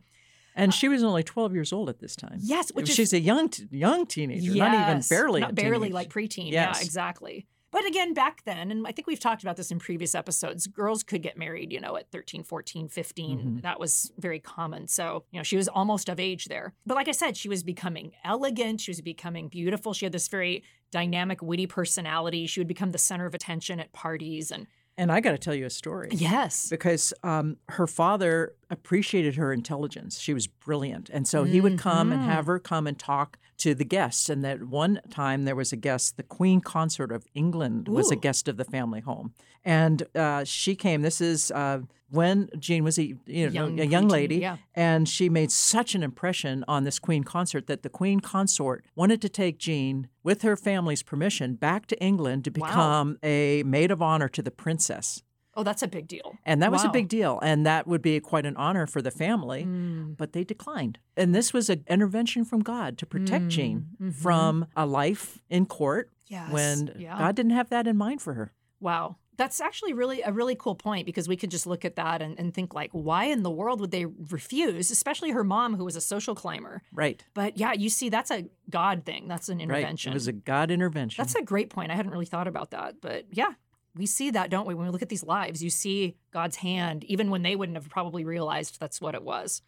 And 0.54 0.70
uh, 0.70 0.72
she 0.72 0.88
was 0.88 1.02
only 1.02 1.22
12 1.22 1.54
years 1.54 1.72
old 1.72 1.88
at 1.88 1.98
this 2.00 2.16
time. 2.16 2.38
Yes, 2.40 2.70
which 2.70 2.90
is 2.90 2.96
She's 2.96 3.12
a 3.12 3.20
young 3.20 3.48
t- 3.48 3.68
young 3.70 4.06
teenager, 4.06 4.54
not 4.54 4.90
even 4.90 5.02
barely 5.08 5.40
not 5.40 5.54
barely 5.54 5.88
teenager. 5.88 5.94
like 5.94 6.12
preteen. 6.12 6.50
Yes. 6.50 6.78
Yeah, 6.78 6.84
exactly. 6.84 7.46
But 7.72 7.86
again, 7.86 8.14
back 8.14 8.42
then, 8.44 8.70
and 8.70 8.86
I 8.86 8.92
think 8.92 9.06
we've 9.06 9.20
talked 9.20 9.42
about 9.42 9.56
this 9.56 9.70
in 9.70 9.78
previous 9.78 10.14
episodes, 10.14 10.66
girls 10.66 11.02
could 11.02 11.22
get 11.22 11.38
married, 11.38 11.72
you 11.72 11.80
know, 11.80 11.96
at 11.96 12.10
13, 12.10 12.42
14, 12.42 12.88
15. 12.88 13.38
Mhm. 13.38 13.62
That 13.62 13.78
was 13.78 14.12
very 14.18 14.40
common. 14.40 14.88
So, 14.88 15.24
you 15.30 15.38
know, 15.38 15.44
she 15.44 15.56
was 15.56 15.68
almost 15.68 16.08
of 16.08 16.18
age 16.18 16.46
there. 16.46 16.74
But 16.84 16.96
like 16.96 17.06
I 17.08 17.12
said, 17.12 17.36
she 17.36 17.48
was 17.48 17.62
becoming 17.62 18.12
elegant. 18.24 18.80
She 18.80 18.90
was 18.90 19.00
becoming 19.00 19.48
beautiful. 19.48 19.94
She 19.94 20.04
had 20.04 20.12
this 20.12 20.26
very 20.28 20.64
dynamic, 20.90 21.42
witty 21.42 21.66
personality. 21.68 22.46
She 22.46 22.58
would 22.58 22.66
become 22.66 22.90
the 22.90 22.98
center 22.98 23.26
of 23.26 23.34
attention 23.34 23.78
at 23.78 23.92
parties. 23.92 24.50
And 24.50 24.66
And 25.00 25.10
I 25.10 25.20
got 25.20 25.30
to 25.30 25.38
tell 25.38 25.54
you 25.54 25.64
a 25.64 25.70
story. 25.70 26.10
yes. 26.12 26.68
because 26.68 27.14
um, 27.22 27.56
her 27.70 27.86
father 27.86 28.52
appreciated 28.68 29.36
her 29.36 29.50
intelligence. 29.50 30.20
She 30.20 30.34
was 30.34 30.46
brilliant. 30.46 31.08
And 31.08 31.26
so 31.26 31.44
he 31.44 31.58
would 31.58 31.78
come 31.78 32.12
and 32.12 32.20
have 32.20 32.44
her 32.44 32.58
come 32.58 32.86
and 32.86 32.98
talk 32.98 33.38
to 33.58 33.74
the 33.74 33.84
guests. 33.86 34.28
And 34.28 34.44
that 34.44 34.64
one 34.64 35.00
time 35.08 35.46
there 35.46 35.56
was 35.56 35.72
a 35.72 35.76
guest, 35.76 36.18
the 36.18 36.22
Queen 36.22 36.60
Consort 36.60 37.12
of 37.12 37.26
England 37.32 37.88
was 37.88 38.10
a 38.10 38.16
guest 38.16 38.46
of 38.46 38.58
the 38.58 38.64
family 38.64 39.00
home. 39.00 39.32
And 39.64 40.02
uh, 40.14 40.44
she 40.44 40.76
came, 40.76 41.00
this 41.00 41.22
is 41.22 41.50
uh, 41.50 41.80
when 42.10 42.48
Jeanne 42.58 42.84
was 42.84 42.98
a, 42.98 43.14
you 43.26 43.46
know, 43.46 43.52
Young 43.52 43.80
a 43.80 43.84
young 43.84 44.08
lady. 44.08 44.36
yeah. 44.36 44.56
And 44.74 45.08
she 45.08 45.28
made 45.28 45.50
such 45.50 45.94
an 45.94 46.02
impression 46.02 46.64
on 46.68 46.84
this 46.84 46.98
Queen 46.98 47.24
Consort 47.24 47.66
that 47.68 47.82
the 47.82 47.88
Queen 47.88 48.20
Consort 48.20 48.84
wanted 48.94 49.22
to 49.22 49.28
take 49.28 49.58
Jeanne, 49.58 50.08
with 50.22 50.42
her 50.42 50.56
family's 50.56 51.02
permission, 51.02 51.54
back 51.54 51.86
to 51.86 52.02
England 52.02 52.44
to 52.44 52.52
Wow. 52.56 52.66
become 52.66 53.18
a 53.22 53.62
maid 53.62 53.90
of 53.90 54.02
honor 54.02 54.28
to 54.28 54.42
the 54.42 54.50
princess. 54.50 55.22
Oh, 55.56 55.64
that's 55.64 55.82
a 55.82 55.88
big 55.88 56.06
deal. 56.06 56.38
And 56.46 56.62
that 56.62 56.70
was 56.70 56.84
a 56.84 56.88
big 56.88 57.08
deal. 57.08 57.40
And 57.42 57.66
that 57.66 57.86
would 57.86 58.00
be 58.02 58.18
quite 58.20 58.46
an 58.46 58.56
honor 58.56 58.86
for 58.86 59.02
the 59.02 59.10
family. 59.10 59.64
Mm. 59.64 60.16
But 60.16 60.32
they 60.32 60.44
declined. 60.44 60.98
And 61.16 61.34
this 61.34 61.52
was 61.52 61.68
an 61.68 61.84
intervention 61.88 62.44
from 62.44 62.60
God 62.60 62.96
to 62.98 63.04
protect 63.06 63.48
Jeanne 63.48 63.88
mhm. 64.00 64.14
from 64.14 64.66
a 64.76 64.86
life 64.86 65.42
in 65.50 65.66
court 65.66 66.10
Yes. 66.28 66.50
when 66.52 66.94
Yeah. 66.98 67.18
God 67.18 67.34
didn't 67.34 67.52
have 67.52 67.68
that 67.70 67.88
in 67.88 67.96
mind 67.96 68.22
for 68.22 68.34
her. 68.34 68.52
Wow. 68.78 69.16
That's 69.40 69.58
actually 69.58 69.94
really 69.94 70.20
a 70.20 70.32
really 70.32 70.54
cool 70.54 70.74
point 70.74 71.06
because 71.06 71.26
we 71.26 71.34
could 71.34 71.50
just 71.50 71.66
look 71.66 71.86
at 71.86 71.96
that 71.96 72.20
and, 72.20 72.38
and 72.38 72.52
think 72.52 72.74
like, 72.74 72.90
why 72.92 73.24
in 73.24 73.42
the 73.42 73.50
world 73.50 73.80
would 73.80 73.90
they 73.90 74.04
refuse? 74.04 74.90
Especially 74.90 75.30
her 75.30 75.42
mom, 75.42 75.76
who 75.76 75.84
was 75.86 75.96
a 75.96 76.00
social 76.02 76.34
climber. 76.34 76.82
Right. 76.92 77.24
But 77.32 77.56
yeah, 77.56 77.72
you 77.72 77.88
see, 77.88 78.10
that's 78.10 78.30
a 78.30 78.50
God 78.68 79.06
thing. 79.06 79.28
That's 79.28 79.48
an 79.48 79.58
intervention. 79.58 80.10
Right. 80.10 80.14
It 80.14 80.16
was 80.16 80.28
a 80.28 80.32
God 80.32 80.70
intervention. 80.70 81.22
that's 81.22 81.34
a 81.34 81.42
great 81.42 81.70
point. 81.70 81.90
I 81.90 81.94
hadn't 81.94 82.12
really 82.12 82.26
thought 82.26 82.48
about 82.48 82.72
that. 82.72 83.00
But 83.00 83.28
yeah, 83.32 83.52
we 83.96 84.04
see 84.04 84.30
that, 84.30 84.50
don't 84.50 84.66
we? 84.66 84.74
When 84.74 84.84
we 84.84 84.92
look 84.92 85.00
at 85.00 85.08
these 85.08 85.24
lives, 85.24 85.64
you 85.64 85.70
see 85.70 86.18
God's 86.32 86.56
hand, 86.56 87.04
even 87.04 87.30
when 87.30 87.40
they 87.40 87.56
wouldn't 87.56 87.78
have 87.78 87.88
probably 87.88 88.24
realized 88.26 88.78
that's 88.78 89.00
what 89.00 89.14
it 89.14 89.22
was. 89.22 89.62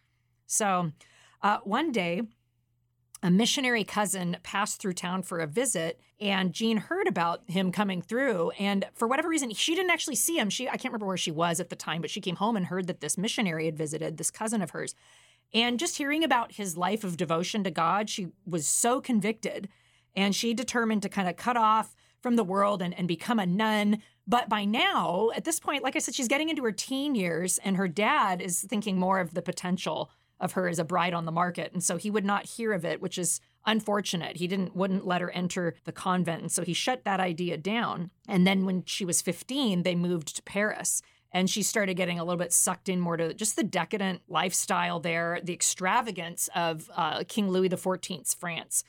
So 0.45 0.91
uh, 1.41 1.57
one 1.63 1.91
day, 1.91 2.21
a 3.23 3.31
missionary 3.31 3.85
cousin 3.85 4.37
passed 4.43 4.81
through 4.81 4.93
town 4.93 5.23
for 5.23 5.39
a 5.39 5.47
visit 5.47 5.99
and 6.19 6.53
Jean 6.53 6.77
heard 6.77 7.07
about 7.07 7.41
him 7.47 7.71
coming 7.71 8.01
through 8.01 8.51
and 8.59 8.85
for 8.93 9.07
whatever 9.07 9.29
reason 9.29 9.51
she 9.53 9.73
didn't 9.73 9.91
actually 9.91 10.15
see 10.15 10.37
him. 10.37 10.49
She 10.49 10.67
I 10.67 10.73
can't 10.73 10.91
remember 10.91 11.07
where 11.07 11.17
she 11.17 11.31
was 11.31 11.59
at 11.59 11.69
the 11.69 11.75
time 11.75 12.01
but 12.01 12.11
she 12.11 12.21
came 12.21 12.35
home 12.35 12.57
and 12.57 12.65
heard 12.65 12.87
that 12.87 12.99
this 12.99 13.17
missionary 13.17 13.65
had 13.65 13.77
visited 13.77 14.17
this 14.17 14.29
cousin 14.29 14.61
of 14.61 14.71
hers. 14.71 14.93
And 15.53 15.79
just 15.79 15.97
hearing 15.97 16.23
about 16.23 16.53
his 16.53 16.75
life 16.75 17.03
of 17.03 17.17
devotion 17.17 17.63
to 17.63 17.71
God 17.71 18.09
she 18.09 18.27
was 18.45 18.67
so 18.67 18.99
convicted 18.99 19.69
and 20.15 20.35
she 20.35 20.53
determined 20.53 21.01
to 21.03 21.09
kind 21.09 21.29
of 21.29 21.37
cut 21.37 21.57
off 21.57 21.95
from 22.21 22.35
the 22.35 22.43
world 22.43 22.81
and, 22.81 22.97
and 22.97 23.07
become 23.07 23.39
a 23.39 23.45
nun. 23.45 24.01
But 24.27 24.47
by 24.47 24.63
now, 24.63 25.31
at 25.35 25.43
this 25.43 25.59
point, 25.59 25.83
like 25.83 25.95
I 25.95 25.99
said, 25.99 26.15
she's 26.15 26.29
getting 26.29 26.49
into 26.49 26.63
her 26.63 26.71
teen 26.71 27.15
years, 27.15 27.57
and 27.57 27.75
her 27.75 27.89
dad 27.89 28.41
is 28.41 28.61
thinking 28.61 28.97
more 28.97 29.19
of 29.19 29.33
the 29.33 29.41
potential 29.41 30.09
of 30.43 30.51
her 30.51 30.67
as 30.67 30.77
a 30.77 30.83
bride 30.83 31.13
on 31.13 31.25
the 31.25 31.31
market. 31.31 31.71
And 31.73 31.81
so 31.81 31.95
he 31.97 32.11
would 32.11 32.25
not 32.25 32.45
hear 32.45 32.73
of 32.73 32.83
it, 32.83 33.01
which 33.01 33.17
is 33.17 33.39
unfortunate. 33.65 34.37
He 34.37 34.45
didn't 34.45 34.75
wouldn't 34.75 35.07
let 35.07 35.21
her 35.21 35.31
enter 35.31 35.75
the 35.85 35.93
convent. 35.93 36.41
And 36.41 36.51
so 36.51 36.63
he 36.63 36.73
shut 36.73 37.05
that 37.05 37.21
idea 37.21 37.57
down. 37.57 38.11
And 38.27 38.45
then 38.45 38.65
when 38.65 38.83
she 38.85 39.05
was 39.05 39.21
15, 39.21 39.83
they 39.83 39.95
moved 39.95 40.35
to 40.35 40.43
Paris. 40.43 41.01
And 41.31 41.49
she 41.49 41.63
started 41.63 41.95
getting 41.95 42.19
a 42.19 42.23
little 42.23 42.37
bit 42.37 42.53
sucked 42.53 42.89
in 42.89 42.99
more 42.99 43.17
to 43.17 43.33
just 43.33 43.55
the 43.55 43.63
decadent 43.63 44.21
lifestyle 44.27 44.99
there, 44.99 45.39
the 45.41 45.53
extravagance 45.53 46.47
of 46.53 46.91
uh, 46.95 47.23
King 47.27 47.49
Louis 47.49 47.69
XIV's 47.69 48.35
France. 48.35 48.83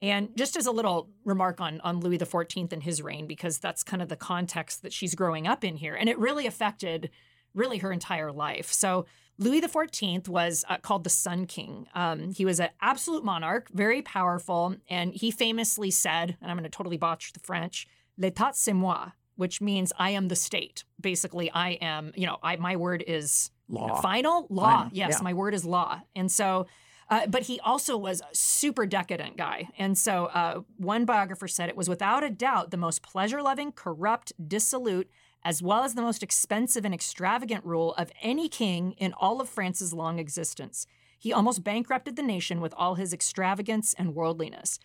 And 0.00 0.34
just 0.34 0.56
as 0.56 0.64
a 0.64 0.70
little 0.70 1.10
remark 1.26 1.60
on, 1.60 1.78
on 1.82 2.00
Louis 2.00 2.16
XIV 2.16 2.72
and 2.72 2.82
his 2.82 3.02
reign, 3.02 3.26
because 3.26 3.58
that's 3.58 3.82
kind 3.82 4.00
of 4.00 4.08
the 4.08 4.16
context 4.16 4.82
that 4.82 4.94
she's 4.94 5.14
growing 5.14 5.46
up 5.46 5.62
in 5.62 5.76
here. 5.76 5.94
And 5.94 6.08
it 6.08 6.18
really 6.18 6.46
affected 6.46 7.10
really 7.54 7.78
her 7.78 7.92
entire 7.92 8.32
life. 8.32 8.72
So 8.72 9.06
Louis 9.38 9.60
XIV 9.62 10.28
was 10.28 10.64
uh, 10.68 10.76
called 10.78 11.04
the 11.04 11.10
Sun 11.10 11.46
King. 11.46 11.86
Um, 11.94 12.30
he 12.32 12.44
was 12.44 12.60
an 12.60 12.68
absolute 12.80 13.24
monarch, 13.24 13.68
very 13.72 14.02
powerful, 14.02 14.76
and 14.88 15.14
he 15.14 15.30
famously 15.30 15.90
said, 15.90 16.36
and 16.42 16.50
I'm 16.50 16.56
going 16.58 16.64
to 16.64 16.76
totally 16.76 16.98
botch 16.98 17.32
the 17.32 17.40
French, 17.40 17.86
"L'état 18.20 18.54
c'est 18.54 18.74
moi," 18.74 19.12
which 19.36 19.60
means 19.62 19.92
I 19.98 20.10
am 20.10 20.28
the 20.28 20.36
state. 20.36 20.84
Basically, 21.00 21.50
I 21.50 21.70
am. 21.80 22.12
You 22.16 22.26
know, 22.26 22.36
I 22.42 22.56
my 22.56 22.76
word 22.76 23.02
is 23.06 23.50
Law. 23.68 24.00
final 24.02 24.46
law. 24.50 24.80
Final, 24.82 24.90
Yes, 24.92 25.12
yeah. 25.12 25.22
my 25.22 25.32
word 25.32 25.54
is 25.54 25.64
law, 25.64 26.00
and 26.14 26.30
so. 26.30 26.66
Uh, 27.08 27.26
but 27.26 27.42
he 27.42 27.58
also 27.60 27.96
was 27.96 28.20
a 28.20 28.32
super 28.32 28.86
decadent 28.86 29.36
guy. 29.36 29.68
And 29.76 29.98
so 29.98 30.26
uh, 30.26 30.60
one 30.76 31.04
biographer 31.04 31.48
said 31.48 31.68
it 31.68 31.76
was 31.76 31.88
without 31.88 32.22
a 32.22 32.30
doubt 32.30 32.70
the 32.70 32.76
most 32.76 33.02
pleasure 33.02 33.42
loving, 33.42 33.72
corrupt, 33.72 34.32
dissolute, 34.46 35.10
as 35.44 35.62
well 35.62 35.84
as 35.84 35.94
the 35.94 36.02
most 36.02 36.22
expensive 36.22 36.84
and 36.84 36.94
extravagant 36.94 37.64
rule 37.64 37.94
of 37.94 38.12
any 38.22 38.48
king 38.48 38.92
in 38.92 39.12
all 39.14 39.40
of 39.40 39.48
France's 39.48 39.92
long 39.92 40.18
existence. 40.18 40.86
He 41.18 41.32
almost 41.32 41.64
bankrupted 41.64 42.16
the 42.16 42.22
nation 42.22 42.60
with 42.60 42.74
all 42.76 42.94
his 42.94 43.12
extravagance 43.12 43.94
and 43.98 44.14
worldliness. 44.14 44.78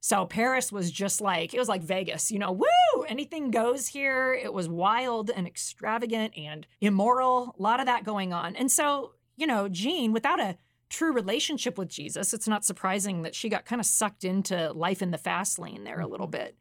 So 0.00 0.24
Paris 0.24 0.72
was 0.72 0.90
just 0.90 1.20
like, 1.20 1.52
it 1.52 1.58
was 1.58 1.68
like 1.68 1.82
Vegas, 1.82 2.30
you 2.30 2.38
know, 2.38 2.52
woo, 2.52 3.02
anything 3.06 3.50
goes 3.50 3.88
here. 3.88 4.32
It 4.32 4.52
was 4.52 4.68
wild 4.68 5.30
and 5.30 5.46
extravagant 5.46 6.36
and 6.38 6.66
immoral, 6.80 7.54
a 7.58 7.62
lot 7.62 7.80
of 7.80 7.86
that 7.86 8.04
going 8.04 8.32
on. 8.32 8.56
And 8.56 8.70
so, 8.70 9.12
you 9.36 9.46
know, 9.46 9.68
Jeanne, 9.68 10.12
without 10.12 10.40
a 10.40 10.56
true 10.88 11.12
relationship 11.12 11.76
with 11.76 11.88
Jesus, 11.88 12.32
it's 12.32 12.48
not 12.48 12.64
surprising 12.64 13.22
that 13.22 13.34
she 13.34 13.50
got 13.50 13.66
kind 13.66 13.80
of 13.80 13.86
sucked 13.86 14.24
into 14.24 14.72
life 14.72 15.02
in 15.02 15.10
the 15.10 15.18
fast 15.18 15.58
lane 15.58 15.84
there 15.84 16.00
a 16.00 16.06
little 16.06 16.26
bit. 16.26 16.56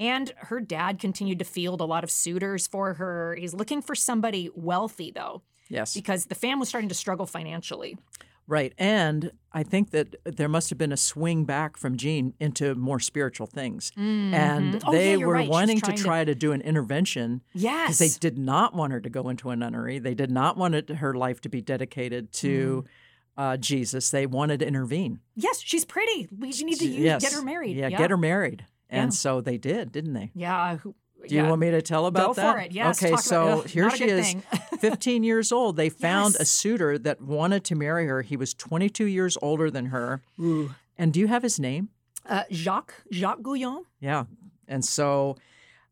And 0.00 0.32
her 0.36 0.60
dad 0.60 0.98
continued 0.98 1.38
to 1.40 1.44
field 1.44 1.80
a 1.80 1.84
lot 1.84 2.04
of 2.04 2.10
suitors 2.10 2.66
for 2.66 2.94
her. 2.94 3.34
He's 3.38 3.54
looking 3.54 3.82
for 3.82 3.94
somebody 3.94 4.48
wealthy, 4.54 5.10
though, 5.10 5.42
Yes. 5.68 5.94
because 5.94 6.26
the 6.26 6.34
fam 6.34 6.60
was 6.60 6.68
starting 6.68 6.88
to 6.88 6.94
struggle 6.94 7.26
financially. 7.26 7.98
Right. 8.46 8.72
And 8.78 9.32
I 9.52 9.62
think 9.62 9.90
that 9.90 10.16
there 10.24 10.48
must 10.48 10.70
have 10.70 10.78
been 10.78 10.92
a 10.92 10.96
swing 10.96 11.44
back 11.44 11.76
from 11.76 11.98
Jeanne 11.98 12.32
into 12.40 12.74
more 12.74 12.98
spiritual 12.98 13.46
things. 13.46 13.92
And 13.96 14.76
Mhm. 14.76 14.82
Oh, 14.86 14.92
they 14.92 15.16
yeah, 15.18 15.26
were 15.26 15.34
right. 15.34 15.48
Wanting 15.50 15.76
to 15.80 15.84
trying 15.84 15.96
to- 15.96 16.02
try 16.02 16.24
to 16.24 16.34
do 16.34 16.52
an 16.52 16.62
intervention 16.62 17.42
Yes. 17.52 17.98
because 17.98 17.98
they 17.98 18.18
did 18.30 18.38
not 18.38 18.74
want 18.74 18.92
her 18.94 19.00
to 19.02 19.10
go 19.10 19.28
into 19.28 19.50
a 19.50 19.56
nunnery. 19.56 19.98
They 19.98 20.14
did 20.14 20.30
not 20.30 20.56
want 20.56 20.74
it, 20.76 20.88
her 20.88 21.12
life 21.12 21.42
to 21.42 21.50
be 21.50 21.60
dedicated 21.60 22.32
to 22.34 22.84
Mm. 22.86 22.88
uh, 23.36 23.56
Jesus. 23.58 24.10
They 24.10 24.26
wanted 24.26 24.60
to 24.60 24.66
intervene. 24.66 25.20
yes, 25.36 25.60
she's 25.60 25.84
pretty. 25.84 26.28
We 26.34 26.48
need 26.48 26.78
to 26.78 26.86
yes. 26.88 27.20
get 27.20 27.32
her 27.34 27.42
married. 27.42 27.76
Yeah, 27.76 27.90
get 27.90 28.08
her 28.10 28.16
married. 28.16 28.64
And 28.90 29.12
Yeah. 29.12 29.16
so 29.16 29.40
they 29.40 29.58
did, 29.58 29.92
didn't 29.92 30.14
they? 30.14 30.30
Yeah. 30.34 30.76
Who, 30.78 30.94
Do 31.28 31.34
you 31.34 31.42
yeah. 31.42 31.48
want 31.48 31.60
me 31.60 31.70
to 31.70 31.82
tell 31.82 32.06
about 32.06 32.28
Go 32.28 32.34
that? 32.34 32.52
for 32.54 32.58
it. 32.60 32.72
Yes. 32.72 33.02
Okay, 33.02 33.16
so 33.16 33.48
about, 33.48 33.66
here 33.70 33.90
she 33.90 34.04
is, 34.04 34.34
15 34.78 35.22
years 35.24 35.50
old. 35.52 35.76
They 35.76 35.88
found 35.90 36.36
a 36.40 36.44
suitor 36.44 36.96
that 36.98 37.20
wanted 37.20 37.64
to 37.64 37.74
marry 37.74 38.06
her. 38.06 38.22
He 38.22 38.36
was 38.36 38.54
22 38.54 39.04
years 39.04 39.36
older 39.42 39.70
than 39.70 39.86
her. 39.86 40.22
Ooh. 40.40 40.74
And 40.96 41.12
do 41.12 41.20
you 41.20 41.26
have 41.26 41.42
his 41.42 41.58
name? 41.60 41.88
uh, 42.26 42.44
Jacques 42.52 42.94
Jacques 43.12 43.42
Guyon. 43.42 43.84
Yeah. 44.00 44.24
And 44.66 44.84
so 44.84 45.36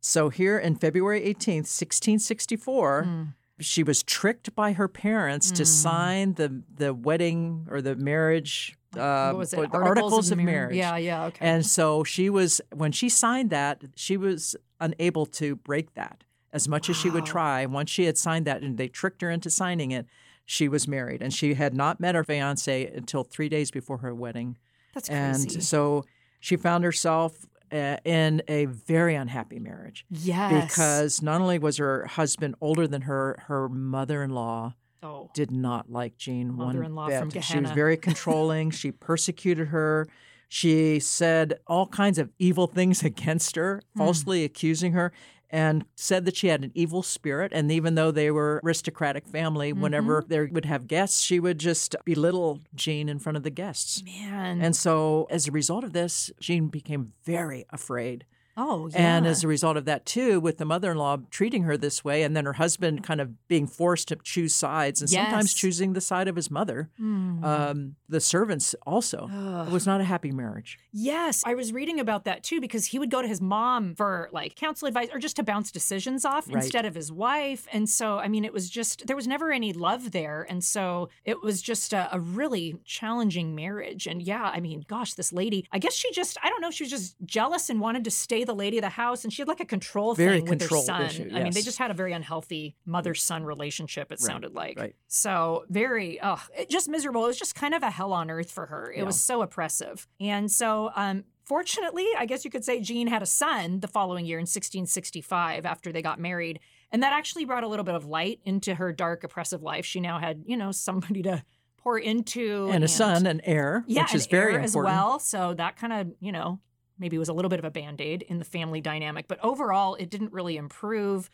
so 0.00 0.28
here 0.28 0.58
in 0.58 0.76
February 0.76 1.20
18th, 1.22 1.66
1664, 1.66 3.02
Hmm. 3.02 3.22
she 3.58 3.82
was 3.82 4.02
tricked 4.02 4.54
by 4.54 4.72
her 4.74 4.86
parents 4.88 5.50
to 5.52 5.64
sign 5.64 6.34
the 6.34 6.62
the 6.74 6.92
wedding 6.92 7.66
or 7.70 7.80
the 7.80 7.96
marriage 7.96 8.76
uh, 8.96 9.30
what 9.30 9.38
was 9.38 9.52
it? 9.52 9.70
the 9.70 9.78
articles 9.78 10.30
of 10.30 10.38
mar- 10.38 10.46
marriage. 10.46 10.76
Yeah. 10.76 10.96
Yeah. 10.96 11.26
Okay. 11.26 11.46
And 11.46 11.64
so 11.64 12.04
she 12.04 12.30
was 12.30 12.60
when 12.74 12.92
she 12.92 13.08
signed 13.08 13.50
that, 13.50 13.82
she 13.94 14.16
was 14.16 14.56
unable 14.80 15.26
to 15.26 15.56
break 15.56 15.94
that 15.94 16.24
as 16.52 16.68
much 16.68 16.88
as 16.88 16.96
she 16.96 17.10
would 17.10 17.26
try. 17.26 17.66
Once 17.66 17.90
she 17.90 18.04
had 18.04 18.16
signed 18.16 18.46
that 18.46 18.62
and 18.62 18.78
they 18.78 18.88
tricked 18.88 19.22
her 19.22 19.30
into 19.30 19.50
signing 19.50 19.90
it, 19.90 20.06
she 20.44 20.68
was 20.68 20.88
married. 20.88 21.20
And 21.20 21.32
she 21.32 21.54
had 21.54 21.74
not 21.74 22.00
met 22.00 22.14
her 22.14 22.24
fiance 22.24 22.86
until 22.86 23.24
three 23.24 23.48
days 23.48 23.70
before 23.70 23.98
her 23.98 24.14
wedding. 24.14 24.56
That's 24.94 25.08
crazy. 25.08 25.54
And 25.54 25.62
so 25.62 26.04
she 26.40 26.56
found 26.56 26.84
herself 26.84 27.46
uh, 27.72 27.96
in 28.04 28.42
a 28.48 28.66
very 28.66 29.14
unhappy 29.16 29.58
marriage 29.58 30.06
yes. 30.08 30.66
because 30.66 31.20
not 31.20 31.40
only 31.40 31.58
was 31.58 31.78
her 31.78 32.06
husband 32.06 32.54
older 32.60 32.86
than 32.86 33.02
her, 33.02 33.42
her 33.48 33.68
mother-in-law 33.68 34.74
oh. 35.02 35.30
did 35.34 35.50
not 35.50 35.90
like 35.90 36.16
Jeanne 36.16 36.56
one 36.56 36.68
Mother-in-law 36.68 37.08
bit. 37.08 37.18
from 37.20 37.30
She 37.42 37.58
was 37.60 37.70
very 37.70 37.96
controlling. 38.08 38.70
she 38.70 38.90
persecuted 38.92 39.68
her. 39.68 40.08
She 40.48 41.00
said 41.00 41.58
all 41.66 41.86
kinds 41.88 42.18
of 42.18 42.30
evil 42.38 42.66
things 42.66 43.02
against 43.10 43.56
her, 43.56 43.82
Hmm. 43.94 43.98
falsely 43.98 44.44
accusing 44.44 44.92
her, 44.92 45.12
and 45.50 45.84
said 45.94 46.24
that 46.24 46.36
she 46.36 46.48
had 46.48 46.64
an 46.64 46.72
evil 46.74 47.02
spirit. 47.02 47.52
And 47.54 47.70
even 47.70 47.94
though 47.94 48.10
they 48.10 48.30
were 48.32 48.60
aristocratic 48.64 49.26
family, 49.26 49.72
whenever 49.72 50.20
Mm-hmm. 50.22 50.28
they 50.28 50.42
would 50.46 50.64
have 50.64 50.86
guests, 50.88 51.20
she 51.22 51.38
would 51.40 51.58
just 51.58 51.94
belittle 52.04 52.60
Jeanne 52.74 53.08
in 53.08 53.18
front 53.20 53.36
of 53.36 53.42
the 53.44 53.50
guests. 53.50 54.02
Man. 54.04 54.60
And 54.60 54.74
so, 54.74 55.26
as 55.30 55.46
a 55.46 55.52
result 55.52 55.84
of 55.84 55.92
this, 55.92 56.30
Jeanne 56.40 56.68
became 56.68 57.12
very 57.24 57.64
afraid. 57.70 58.24
Oh 58.56 58.88
yeah. 58.88 59.16
And 59.16 59.26
as 59.26 59.44
a 59.44 59.48
result 59.48 59.76
of 59.76 59.84
that, 59.86 60.06
too, 60.06 60.40
with 60.40 60.58
the 60.58 60.64
mother 60.64 60.90
in 60.92 60.96
law 60.98 61.18
treating 61.30 61.62
her 61.64 61.76
this 61.76 62.04
way, 62.04 62.22
and 62.22 62.36
then 62.36 62.44
her 62.44 62.54
husband 62.54 63.02
kind 63.04 63.20
of 63.20 63.46
being 63.48 63.66
forced 63.66 64.08
to 64.08 64.16
choose 64.22 64.54
sides 64.54 65.00
and 65.00 65.10
sometimes 65.10 65.52
choosing 65.54 65.92
the 65.92 66.00
side 66.00 66.28
of 66.28 66.36
his 66.36 66.50
mother, 66.50 66.90
Mm. 67.00 67.44
um, 67.44 67.96
the 68.08 68.20
servants 68.20 68.74
also. 68.86 69.28
It 69.66 69.72
was 69.72 69.86
not 69.86 70.00
a 70.00 70.04
happy 70.04 70.30
marriage. 70.30 70.78
Yes, 70.92 71.42
I 71.44 71.54
was 71.54 71.72
reading 71.72 72.00
about 72.00 72.24
that 72.24 72.42
too 72.42 72.60
because 72.60 72.86
he 72.86 72.98
would 72.98 73.10
go 73.10 73.20
to 73.22 73.28
his 73.28 73.40
mom 73.40 73.94
for 73.94 74.28
like 74.32 74.54
counsel 74.56 74.88
advice 74.88 75.08
or 75.12 75.18
just 75.18 75.36
to 75.36 75.42
bounce 75.42 75.70
decisions 75.70 76.24
off 76.24 76.46
Right. 76.48 76.56
instead 76.62 76.84
of 76.86 76.94
his 76.94 77.10
wife. 77.12 77.66
And 77.72 77.88
so, 77.88 78.18
I 78.18 78.28
mean, 78.28 78.44
it 78.44 78.52
was 78.52 78.70
just, 78.70 79.06
there 79.06 79.16
was 79.16 79.26
never 79.26 79.52
any 79.52 79.72
love 79.72 80.12
there. 80.12 80.46
And 80.48 80.62
so 80.64 81.08
it 81.24 81.42
was 81.42 81.60
just 81.62 81.92
a, 81.92 82.08
a 82.14 82.20
really 82.20 82.76
challenging 82.84 83.54
marriage. 83.54 84.06
And 84.06 84.22
yeah, 84.22 84.50
I 84.54 84.60
mean, 84.60 84.84
gosh, 84.88 85.14
this 85.14 85.32
lady, 85.32 85.66
I 85.72 85.78
guess 85.78 85.92
she 85.94 86.10
just, 86.12 86.38
I 86.42 86.48
don't 86.48 86.60
know, 86.60 86.70
she 86.70 86.84
was 86.84 86.90
just 86.90 87.16
jealous 87.24 87.68
and 87.68 87.80
wanted 87.80 88.04
to 88.04 88.10
stay 88.10 88.44
the 88.46 88.54
lady 88.54 88.78
of 88.78 88.82
the 88.82 88.88
house. 88.88 89.24
And 89.24 89.32
she 89.32 89.42
had 89.42 89.48
like 89.48 89.60
a 89.60 89.64
control 89.66 90.14
Very 90.14 90.38
thing 90.40 90.48
with 90.48 90.62
her 90.62 90.68
son. 90.78 91.02
issue, 91.02 91.30
I 91.34 91.42
mean, 91.42 91.52
they 91.52 91.62
just 91.62 91.78
had 91.78 91.90
a 91.90 91.94
very 91.94 92.12
unhealthy 92.12 92.76
mother 92.86 93.14
son 93.14 93.44
relationship, 93.44 94.06
it 94.12 94.18
Right, 94.20 94.20
sounded 94.20 94.54
like. 94.54 94.78
right. 94.78 94.94
So 95.08 95.64
very, 95.68 96.18
oh, 96.22 96.42
just 96.70 96.88
miserable. 96.88 97.24
It 97.24 97.28
was 97.28 97.38
just 97.38 97.54
kind 97.54 97.74
of 97.74 97.82
a 97.82 97.90
hell 97.90 98.12
on 98.12 98.30
earth 98.30 98.50
for 98.50 98.66
her. 98.66 98.92
It 98.96 99.04
was 99.04 99.20
so 99.20 99.42
oppressive. 99.42 100.06
And 100.20 100.50
so, 100.50 100.90
um, 100.96 101.24
fortunately, 101.44 102.06
I 102.18 102.26
guess 102.26 102.44
you 102.44 102.50
could 102.50 102.64
say 102.64 102.80
Jeanne 102.80 103.06
had 103.08 103.22
a 103.22 103.26
son 103.26 103.80
the 103.80 103.88
following 103.88 104.26
year 104.26 104.38
in 104.38 104.46
1665 104.46 105.66
after 105.66 105.92
they 105.92 106.02
got 106.02 106.18
married. 106.20 106.60
And 106.92 107.02
that 107.02 107.12
actually 107.12 107.44
brought 107.44 107.64
a 107.64 107.68
little 107.68 107.84
bit 107.84 107.94
of 107.94 108.04
light 108.06 108.40
into 108.44 108.74
her 108.74 108.92
dark, 108.92 109.24
oppressive 109.24 109.62
life. 109.62 109.84
She 109.84 110.00
now 110.00 110.18
had, 110.18 110.44
you 110.46 110.56
know, 110.56 110.72
somebody 110.72 111.22
to 111.22 111.42
pour 111.76 111.98
into 111.98 112.68
And 112.72 112.82
a 112.84 112.88
son, 112.88 113.26
an 113.26 113.40
heir, 113.44 113.84
yeah, 113.86 114.02
which 114.02 114.14
is 114.14 114.26
very 114.26 114.54
important. 114.54 114.64
as 114.64 114.76
well. 114.76 115.18
So 115.20 115.54
that 115.54 115.76
kind 115.76 115.92
of, 115.92 116.12
you 116.20 116.32
know, 116.32 116.60
maybe 116.98 117.16
it 117.16 117.18
was 117.18 117.28
a 117.28 117.32
little 117.32 117.48
bit 117.48 117.58
of 117.58 117.64
a 117.64 117.70
band 117.70 118.00
aid 118.00 118.22
in 118.22 118.38
the 118.38 118.44
family 118.44 118.80
dynamic. 118.80 119.28
But 119.28 119.38
overall, 119.44 119.94
it 119.96 120.10
didn't 120.10 120.32
really 120.32 120.56
improve. 120.56 121.28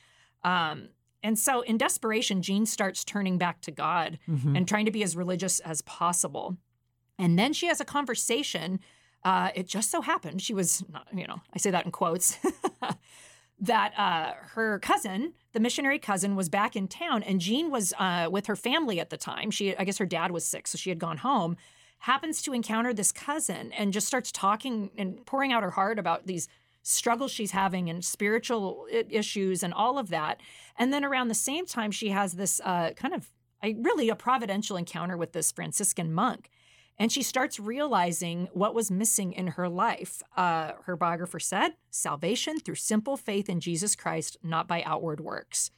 Um, 0.45 0.89
and 1.23 1.39
so, 1.39 1.61
in 1.61 1.79
desperation, 1.79 2.43
Jeanne 2.43 2.67
starts 2.67 3.05
turning 3.05 3.39
back 3.39 3.61
to 3.63 3.71
God 3.71 4.19
Mhm. 4.29 4.57
and 4.57 4.67
trying 4.69 4.87
to 4.87 4.91
be 4.91 5.03
as 5.05 5.15
religious 5.17 5.61
as 5.61 5.81
possible. 5.83 6.57
And 7.19 7.39
then 7.39 7.53
she 7.53 7.67
has 7.67 7.81
a 7.81 7.85
conversation. 7.85 8.81
Uh, 9.23 9.51
it 9.55 9.69
just 9.69 9.91
so 9.91 10.01
happened 10.01 10.43
she 10.43 10.53
was, 10.53 10.83
not, 10.89 11.07
you 11.15 11.27
know, 11.29 11.41
I 11.55 11.59
say 11.59 11.71
that 11.71 11.85
in 11.85 11.93
quotes, 11.93 12.39
that 13.61 13.93
uh, 13.97 14.33
her 14.55 14.81
cousin, 14.81 15.35
the 15.53 15.61
missionary 15.61 16.01
cousin, 16.01 16.35
was 16.35 16.49
back 16.49 16.75
in 16.75 16.89
town, 16.89 17.23
and 17.23 17.41
Jeanne 17.41 17.71
was 17.71 17.93
uh, 17.99 18.29
with 18.31 18.47
her 18.47 18.57
family 18.57 18.99
at 18.99 19.11
the 19.11 19.17
time. 19.17 19.53
She, 19.53 19.77
I 19.77 19.85
guess, 19.85 19.99
her 19.99 20.07
dad 20.07 20.33
was 20.33 20.45
sick, 20.45 20.67
so 20.67 20.77
she 20.77 20.91
had 20.91 20.99
gone 20.99 21.19
home. 21.19 21.57
Happens 22.03 22.43
to 22.43 22.53
encounter 22.53 22.93
this 22.93 23.13
cousin 23.13 23.71
and 23.73 23.93
just 23.93 24.09
starts 24.09 24.33
talking 24.33 24.91
and 24.99 25.25
pouring 25.25 25.53
out 25.53 25.63
her 25.63 25.71
heart 25.71 26.01
about 26.01 26.27
these 26.27 26.49
struggles 26.83 27.31
she's 27.31 27.53
having 27.53 27.89
and 27.89 28.05
spiritual 28.05 28.87
issues 28.91 29.63
and 29.63 29.73
all 29.73 29.99
of 30.01 30.09
that. 30.09 30.41
And 30.77 30.93
then 30.93 31.05
around 31.05 31.29
the 31.29 31.35
same 31.35 31.65
time, 31.65 31.93
she 31.93 32.09
has 32.09 32.33
this 32.33 32.61
uh, 32.65 32.91
kind 32.97 33.15
of, 33.15 33.31
I 33.63 33.77
really 33.79 34.09
a 34.09 34.17
providential 34.17 34.77
encounter 34.77 35.17
with 35.17 35.31
this 35.31 35.53
Franciscan 35.53 36.13
monk. 36.13 36.51
And 36.99 37.13
she 37.13 37.23
starts 37.23 37.61
realizing 37.61 38.49
what 38.53 38.75
was 38.75 38.91
missing 38.91 39.33
in 39.33 39.47
her 39.47 39.69
life. 39.69 40.25
Uh, 40.37 40.73
her 40.87 40.97
biographer 40.97 41.39
said, 41.39 41.75
salvation 41.89 42.59
through 42.59 42.75
simple 42.75 43.17
faith 43.17 43.49
in 43.49 43.61
Jesus 43.61 43.95
Christ, 43.95 44.37
not 44.43 44.67
by 44.67 44.83
outward 44.83 45.21
works. 45.21 45.71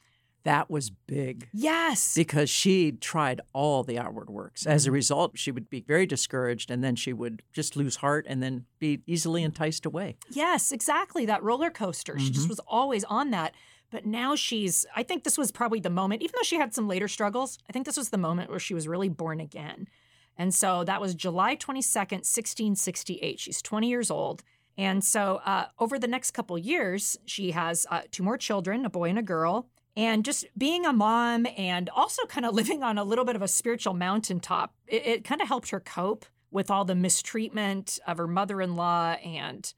That 0.45 0.71
was 0.71 0.91
big. 0.91 1.49
Yes. 1.53 2.15
Because 2.15 2.51
she 2.51 2.93
tried 2.93 3.41
all 3.53 3.83
the 3.83 3.99
outward 3.99 4.29
works. 4.29 4.67
As 4.67 4.87
a 4.87 4.93
result, 4.93 5.39
she 5.39 5.51
would 5.51 5.71
be 5.71 5.81
very 5.81 6.07
discouraged 6.07 6.71
and 6.71 6.85
then 6.85 6.97
she 6.97 7.13
would 7.13 7.43
just 7.53 7.77
lose 7.77 7.97
heart 7.97 8.27
and 8.29 8.43
then 8.43 8.67
be 8.79 9.01
easily 9.07 9.43
enticed 9.43 9.87
away. 9.87 10.17
Yes, 10.31 10.71
exactly. 10.71 11.25
That 11.25 11.43
roller 11.43 11.71
coaster. 11.71 12.19
She 12.19 12.31
just 12.31 12.49
was 12.49 12.61
always 12.69 13.05
on 13.05 13.31
that. 13.31 13.55
But 13.91 14.07
now 14.07 14.35
she's, 14.35 14.85
I 14.95 15.03
think 15.03 15.25
this 15.25 15.39
was 15.39 15.51
probably 15.51 15.81
the 15.81 15.91
moment, 15.91 16.23
even 16.23 16.35
though 16.37 16.45
she 16.45 16.57
had 16.57 16.75
some 16.75 16.89
later 16.89 17.09
struggles, 17.09 17.59
I 17.69 17.73
think 17.73 17.87
this 17.87 17.97
was 17.97 18.11
the 18.11 18.19
moment 18.19 18.51
where 18.51 18.59
she 18.59 18.75
was 18.75 18.87
really 18.89 19.09
born 19.09 19.41
again. 19.41 19.89
And 20.37 20.53
so 20.53 20.85
that 20.85 21.01
was 21.01 21.15
July 21.15 21.57
22nd, 21.57 22.25
1668. 22.25 23.41
She's 23.41 23.63
20 23.63 23.89
years 23.89 24.11
old. 24.11 24.43
And 24.77 25.05
so 25.05 25.41
uh, 25.45 25.67
over 25.79 25.99
the 25.99 26.09
next 26.09 26.33
couple 26.33 26.59
years, 26.59 27.17
she 27.25 27.53
has 27.53 27.87
uh, 27.91 28.03
two 28.11 28.25
more 28.25 28.37
children, 28.37 28.85
a 28.85 28.91
boy 28.91 29.09
and 29.11 29.19
a 29.19 29.23
girl. 29.23 29.69
And 29.97 30.25
just 30.25 30.47
being 30.59 30.85
a 30.85 30.93
mom 30.93 31.47
and 31.57 31.89
also 31.91 32.25
kind 32.27 32.45
of 32.45 32.55
living 32.55 32.83
on 32.83 32.99
a 32.99 33.05
little 33.05 33.25
bit 33.25 33.37
of 33.37 33.43
a 33.43 33.49
spiritual 33.49 33.95
mountaintop, 33.95 34.75
it, 34.87 35.07
it 35.07 35.25
kind 35.25 35.41
of 35.41 35.49
helped 35.49 35.71
her 35.71 35.81
cope 35.81 36.27
with 36.51 36.71
all 36.71 36.85
the 36.85 36.95
mistreatment 36.95 37.99
of 38.07 38.19
her 38.19 38.27
mother 38.27 38.61
in 38.61 38.77
law 38.77 39.13
and, 39.25 39.73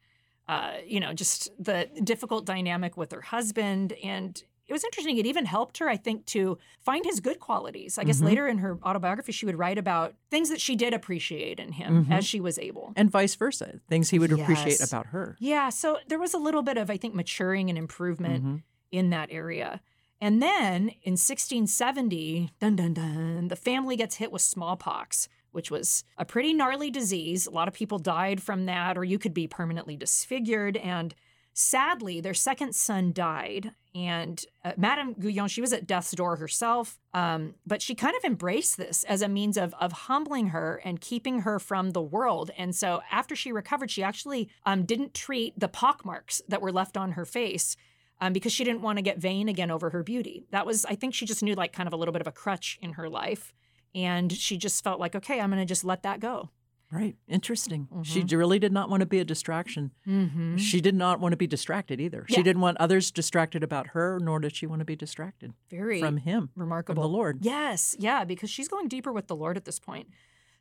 uh, 0.48 0.74
you 0.86 1.00
know, 1.00 1.12
just 1.12 1.48
the 1.62 1.88
difficult 2.04 2.44
dynamic 2.46 2.96
with 2.96 3.12
her 3.12 3.20
husband. 3.22 3.92
And 4.04 4.42
it 4.66 4.72
was 4.72 4.84
interesting. 4.84 5.16
It 5.16 5.26
even 5.26 5.46
helped 5.46 5.78
her, 5.78 5.88
I 5.88 5.96
think, 5.96 6.26
to 6.26 6.58
find 6.80 7.04
his 7.04 7.20
good 7.20 7.38
qualities. 7.38 7.98
I 7.98 8.04
guess 8.04 8.20
Mhm. 8.20 8.24
later 8.26 8.48
in 8.48 8.58
her 8.58 8.78
autobiography, 8.82 9.32
she 9.32 9.46
would 9.46 9.56
write 9.56 9.78
about 9.78 10.16
things 10.30 10.48
that 10.50 10.60
she 10.60 10.76
did 10.76 10.92
appreciate 10.92 11.60
in 11.60 11.72
him 11.72 12.06
Mhm. 12.06 12.10
as 12.12 12.26
she 12.26 12.40
was 12.40 12.58
able. 12.58 12.92
And 12.96 13.10
vice 13.10 13.34
versa, 13.36 13.80
things 13.88 14.10
he 14.10 14.18
would 14.18 14.32
appreciate 14.32 14.80
about 14.80 15.06
her. 15.08 15.36
Yeah, 15.40 15.68
so 15.68 15.98
there 16.08 16.18
was 16.18 16.34
a 16.34 16.38
little 16.38 16.62
bit 16.62 16.76
of, 16.78 16.90
I 16.90 16.96
think, 16.96 17.14
maturing 17.14 17.68
and 17.68 17.78
improvement 17.78 18.44
Mhm. 18.44 18.62
in 18.90 19.10
that 19.10 19.28
area. 19.30 19.80
And 20.20 20.42
then 20.42 20.88
in 21.02 21.12
1670, 21.12 22.52
dun 22.58 22.76
dun 22.76 22.94
dun, 22.94 23.48
the 23.48 23.56
family 23.56 23.96
gets 23.96 24.16
hit 24.16 24.32
with 24.32 24.42
smallpox, 24.42 25.28
which 25.52 25.70
was 25.70 26.04
a 26.16 26.24
pretty 26.24 26.54
gnarly 26.54 26.90
disease. 26.90 27.46
A 27.46 27.50
lot 27.50 27.68
of 27.68 27.74
people 27.74 27.98
died 27.98 28.42
from 28.42 28.66
that, 28.66 28.96
or 28.96 29.04
you 29.04 29.18
could 29.18 29.34
be 29.34 29.46
permanently 29.46 29.96
disfigured. 29.96 30.78
And 30.78 31.14
sadly, 31.52 32.20
their 32.20 32.34
second 32.34 32.74
son 32.74 33.12
died. 33.12 33.72
And 33.94 34.42
uh, 34.64 34.72
Madame 34.76 35.14
Guyon, 35.14 35.48
she 35.48 35.60
was 35.62 35.72
at 35.72 35.86
death's 35.86 36.10
door 36.12 36.36
herself, 36.36 36.98
um, 37.14 37.54
but 37.66 37.80
she 37.80 37.94
kind 37.94 38.14
of 38.16 38.24
embraced 38.24 38.76
this 38.76 39.04
as 39.04 39.22
a 39.22 39.28
means 39.28 39.56
of, 39.56 39.74
of 39.80 39.92
humbling 39.92 40.48
her 40.48 40.80
and 40.84 41.00
keeping 41.00 41.40
her 41.40 41.58
from 41.58 41.90
the 41.90 42.02
world. 42.02 42.50
And 42.58 42.74
so 42.74 43.00
after 43.10 43.34
she 43.34 43.52
recovered, 43.52 43.90
she 43.90 44.02
actually 44.02 44.50
um, 44.66 44.84
didn't 44.84 45.14
treat 45.14 45.58
the 45.58 45.68
pockmarks 45.68 46.42
that 46.48 46.60
were 46.60 46.72
left 46.72 46.96
on 46.96 47.12
her 47.12 47.24
face 47.24 47.76
um, 48.20 48.32
because 48.32 48.52
she 48.52 48.64
didn't 48.64 48.82
want 48.82 48.98
to 48.98 49.02
get 49.02 49.18
vain 49.18 49.48
again 49.48 49.70
over 49.70 49.90
her 49.90 50.02
beauty. 50.02 50.46
That 50.50 50.64
was, 50.66 50.84
I 50.84 50.94
think 50.94 51.14
she 51.14 51.26
just 51.26 51.42
knew 51.42 51.54
like 51.54 51.72
kind 51.72 51.86
of 51.86 51.92
a 51.92 51.96
little 51.96 52.12
bit 52.12 52.20
of 52.20 52.26
a 52.26 52.32
crutch 52.32 52.78
in 52.80 52.92
her 52.94 53.08
life. 53.08 53.52
And 53.94 54.30
she 54.32 54.56
just 54.58 54.82
felt 54.84 55.00
like, 55.00 55.14
okay, 55.14 55.40
I'm 55.40 55.50
going 55.50 55.60
to 55.62 55.66
just 55.66 55.84
let 55.84 56.02
that 56.02 56.20
go. 56.20 56.50
Right. 56.92 57.16
Interesting. 57.26 57.88
She 58.04 58.22
Mhm. 58.22 58.26
d- 58.28 58.36
really 58.36 58.58
did 58.60 58.72
not 58.72 58.88
want 58.88 59.00
to 59.00 59.06
be 59.06 59.18
a 59.18 59.24
distraction. 59.24 59.90
Mm-hmm. 60.06 60.56
She 60.58 60.80
did 60.80 60.94
not 60.94 61.18
want 61.18 61.32
to 61.32 61.36
be 61.36 61.46
distracted 61.48 62.00
either. 62.00 62.24
She 62.28 62.44
didn't 62.44 62.60
want 62.62 62.76
others 62.78 63.10
distracted 63.10 63.64
about 63.64 63.88
her, 63.88 64.20
nor 64.22 64.38
did 64.38 64.54
she 64.54 64.66
want 64.68 64.78
to 64.80 64.84
be 64.84 64.94
distracted 64.94 65.52
Very 65.68 65.98
from 65.98 66.18
him, 66.18 66.50
from 66.54 66.62
remarkable. 66.62 67.02
the 67.02 67.08
Lord. 67.08 67.38
Yes, 67.40 67.96
yeah, 67.98 68.22
because 68.24 68.50
she's 68.50 68.68
going 68.68 68.86
deeper 68.86 69.12
with 69.12 69.26
the 69.26 69.34
Lord 69.34 69.56
at 69.56 69.64
this 69.64 69.80
point. 69.80 70.08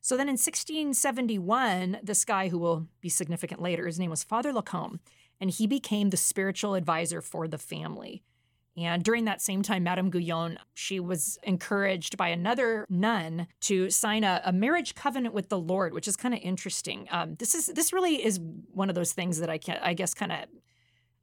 So 0.02 0.18
then 0.18 0.28
in 0.28 0.38
1671, 1.06 2.00
this 2.04 2.26
guy 2.26 2.50
who 2.50 2.58
will 2.58 2.88
be 3.02 3.10
significant 3.10 3.62
later, 3.62 3.86
his 3.86 4.00
name 4.00 4.10
was 4.10 4.24
Father 4.24 4.52
Lacombe, 4.54 5.00
and 5.40 5.50
he 5.50 5.68
became 5.68 6.10
the 6.10 6.18
spiritual 6.18 6.76
advisor 6.76 7.22
for 7.22 7.48
the 7.48 7.58
family. 7.58 8.24
And 8.78 9.04
during 9.04 9.26
that 9.26 9.42
same 9.42 9.62
time, 9.62 9.84
Madame 9.84 10.10
Guyon, 10.10 10.60
she 10.74 11.00
was 11.00 11.40
encouraged 11.44 12.18
by 12.18 12.28
another 12.28 12.86
nun 12.90 13.48
to 13.62 13.90
sign 13.90 14.26
a, 14.26 14.42
a 14.44 14.52
marriage 14.52 14.96
covenant 14.96 15.34
with 15.34 15.48
the 15.48 15.60
Lord, 15.60 15.94
which 15.94 16.08
is 16.10 16.18
kind 16.18 16.34
of 16.34 16.42
interesting. 16.44 17.08
Um, 17.10 17.36
this 17.36 17.56
is 17.56 17.68
this 17.68 17.94
really 17.94 18.24
is 18.24 18.40
one 18.74 18.90
of 18.90 18.96
those 18.96 19.14
things 19.14 19.40
that 19.40 19.50
I 19.50 19.58
can 19.58 19.80
I 19.82 19.94
guess 19.94 20.14
kind 20.14 20.32
of 20.32 20.40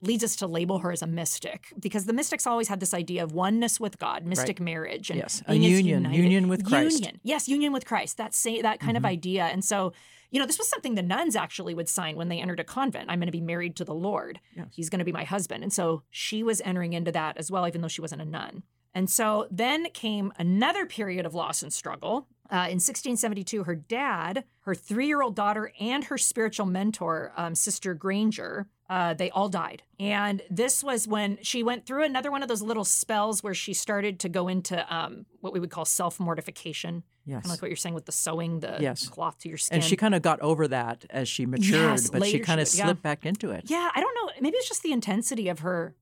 leads 0.03 0.23
us 0.23 0.35
to 0.37 0.47
label 0.47 0.79
her 0.79 0.91
as 0.91 1.01
a 1.01 1.07
mystic 1.07 1.67
because 1.79 2.05
the 2.05 2.13
mystics 2.13 2.45
always 2.45 2.67
had 2.67 2.79
this 2.79 2.93
idea 2.93 3.23
of 3.23 3.31
oneness 3.31 3.79
with 3.79 3.97
God, 3.99 4.25
mystic 4.25 4.59
marriage, 4.59 5.09
and 5.09 5.19
Yes, 5.19 5.41
a 5.47 5.55
union, 5.55 5.85
united- 5.85 6.17
union 6.17 6.47
with 6.47 6.65
Christ. 6.65 6.99
Union, 6.99 7.19
yes, 7.23 7.47
union 7.47 7.71
with 7.73 7.85
Christ. 7.85 8.17
That 8.17 8.33
say 8.33 8.61
that 8.61 8.79
kind 8.79 8.97
of 8.97 9.03
Mhm. 9.03 9.07
idea, 9.07 9.43
and 9.45 9.63
so 9.63 9.93
you 10.31 10.39
know 10.39 10.45
this 10.47 10.57
was 10.57 10.67
something 10.67 10.95
the 10.95 11.03
nuns 11.03 11.35
actually 11.35 11.73
would 11.75 11.87
sign 11.87 12.15
when 12.15 12.27
they 12.27 12.39
entered 12.41 12.59
a 12.59 12.63
convent. 12.63 13.09
I'm 13.09 13.19
going 13.19 13.27
to 13.27 13.31
be 13.31 13.39
married 13.41 13.75
to 13.77 13.85
the 13.85 13.93
Lord. 13.93 14.39
Yes. 14.55 14.67
He's 14.71 14.89
going 14.89 14.99
to 14.99 15.05
be 15.05 15.11
my 15.11 15.23
husband, 15.25 15.63
and 15.63 15.71
so 15.71 16.03
she 16.09 16.41
was 16.43 16.59
entering 16.61 16.93
into 16.93 17.11
that 17.11 17.37
as 17.37 17.51
well, 17.51 17.67
even 17.67 17.81
though 17.81 17.87
she 17.87 18.01
wasn't 18.01 18.21
a 18.21 18.25
nun. 18.25 18.63
And 18.95 19.09
so 19.09 19.47
then 19.49 19.87
came 19.93 20.31
another 20.37 20.85
period 20.85 21.25
of 21.25 21.33
loss 21.33 21.63
and 21.63 21.71
struggle. 21.73 22.27
Uh, 22.51 22.67
in 22.69 22.79
1672, 22.79 23.63
her 23.63 23.75
dad, 23.75 24.43
her 24.61 24.75
three 24.75 25.07
year 25.07 25.21
old 25.21 25.35
daughter, 25.35 25.71
and 25.79 26.03
her 26.05 26.17
spiritual 26.17 26.65
mentor, 26.67 27.31
um, 27.35 27.55
Sister 27.55 27.93
Granger, 27.95 28.67
uh, 28.89 29.13
they 29.13 29.29
all 29.31 29.49
died. 29.49 29.83
And 29.99 30.41
this 30.49 30.83
was 30.83 31.07
when 31.07 31.37
she 31.41 31.63
went 31.63 31.85
through 31.85 32.03
another 32.03 32.29
one 32.31 32.41
of 32.43 32.49
those 32.49 32.61
little 32.61 32.83
spells 32.83 33.41
where 33.41 33.53
she 33.53 33.73
started 33.73 34.19
to 34.21 34.29
go 34.29 34.47
into 34.47 34.93
um, 34.93 35.25
what 35.41 35.53
we 35.53 35.59
would 35.59 35.71
call 35.71 35.85
self 35.85 36.19
mortification, 36.19 37.03
Yes. 37.25 37.35
kind 37.35 37.45
of 37.45 37.51
like 37.51 37.61
what 37.61 37.69
you're 37.71 37.77
saying 37.77 37.95
with 37.95 38.05
the 38.05 38.11
sewing 38.11 38.59
the 38.59 38.77
Yes. 38.81 39.07
cloth 39.07 39.37
to 39.39 39.49
your 39.49 39.57
skin. 39.57 39.75
and 39.75 39.83
she 39.83 39.95
kind 39.95 40.13
of 40.13 40.21
got 40.21 40.39
over 40.41 40.67
that 40.67 41.05
as 41.09 41.29
she 41.29 41.45
matured, 41.45 41.69
Yes, 41.81 42.09
but 42.09 42.25
she 42.25 42.39
kind 42.39 42.59
of 42.59 42.67
did, 42.69 42.77
yeah. 42.77 42.83
slipped 42.85 43.01
back 43.01 43.25
into 43.25 43.51
it. 43.51 43.63
yeah, 43.67 43.89
I 43.95 44.01
don't 44.01 44.13
know. 44.15 44.33
Maybe 44.41 44.57
it's 44.57 44.67
just 44.67 44.83
the 44.83 44.91
intensity 44.91 45.47
of 45.47 45.59
her 45.59 45.95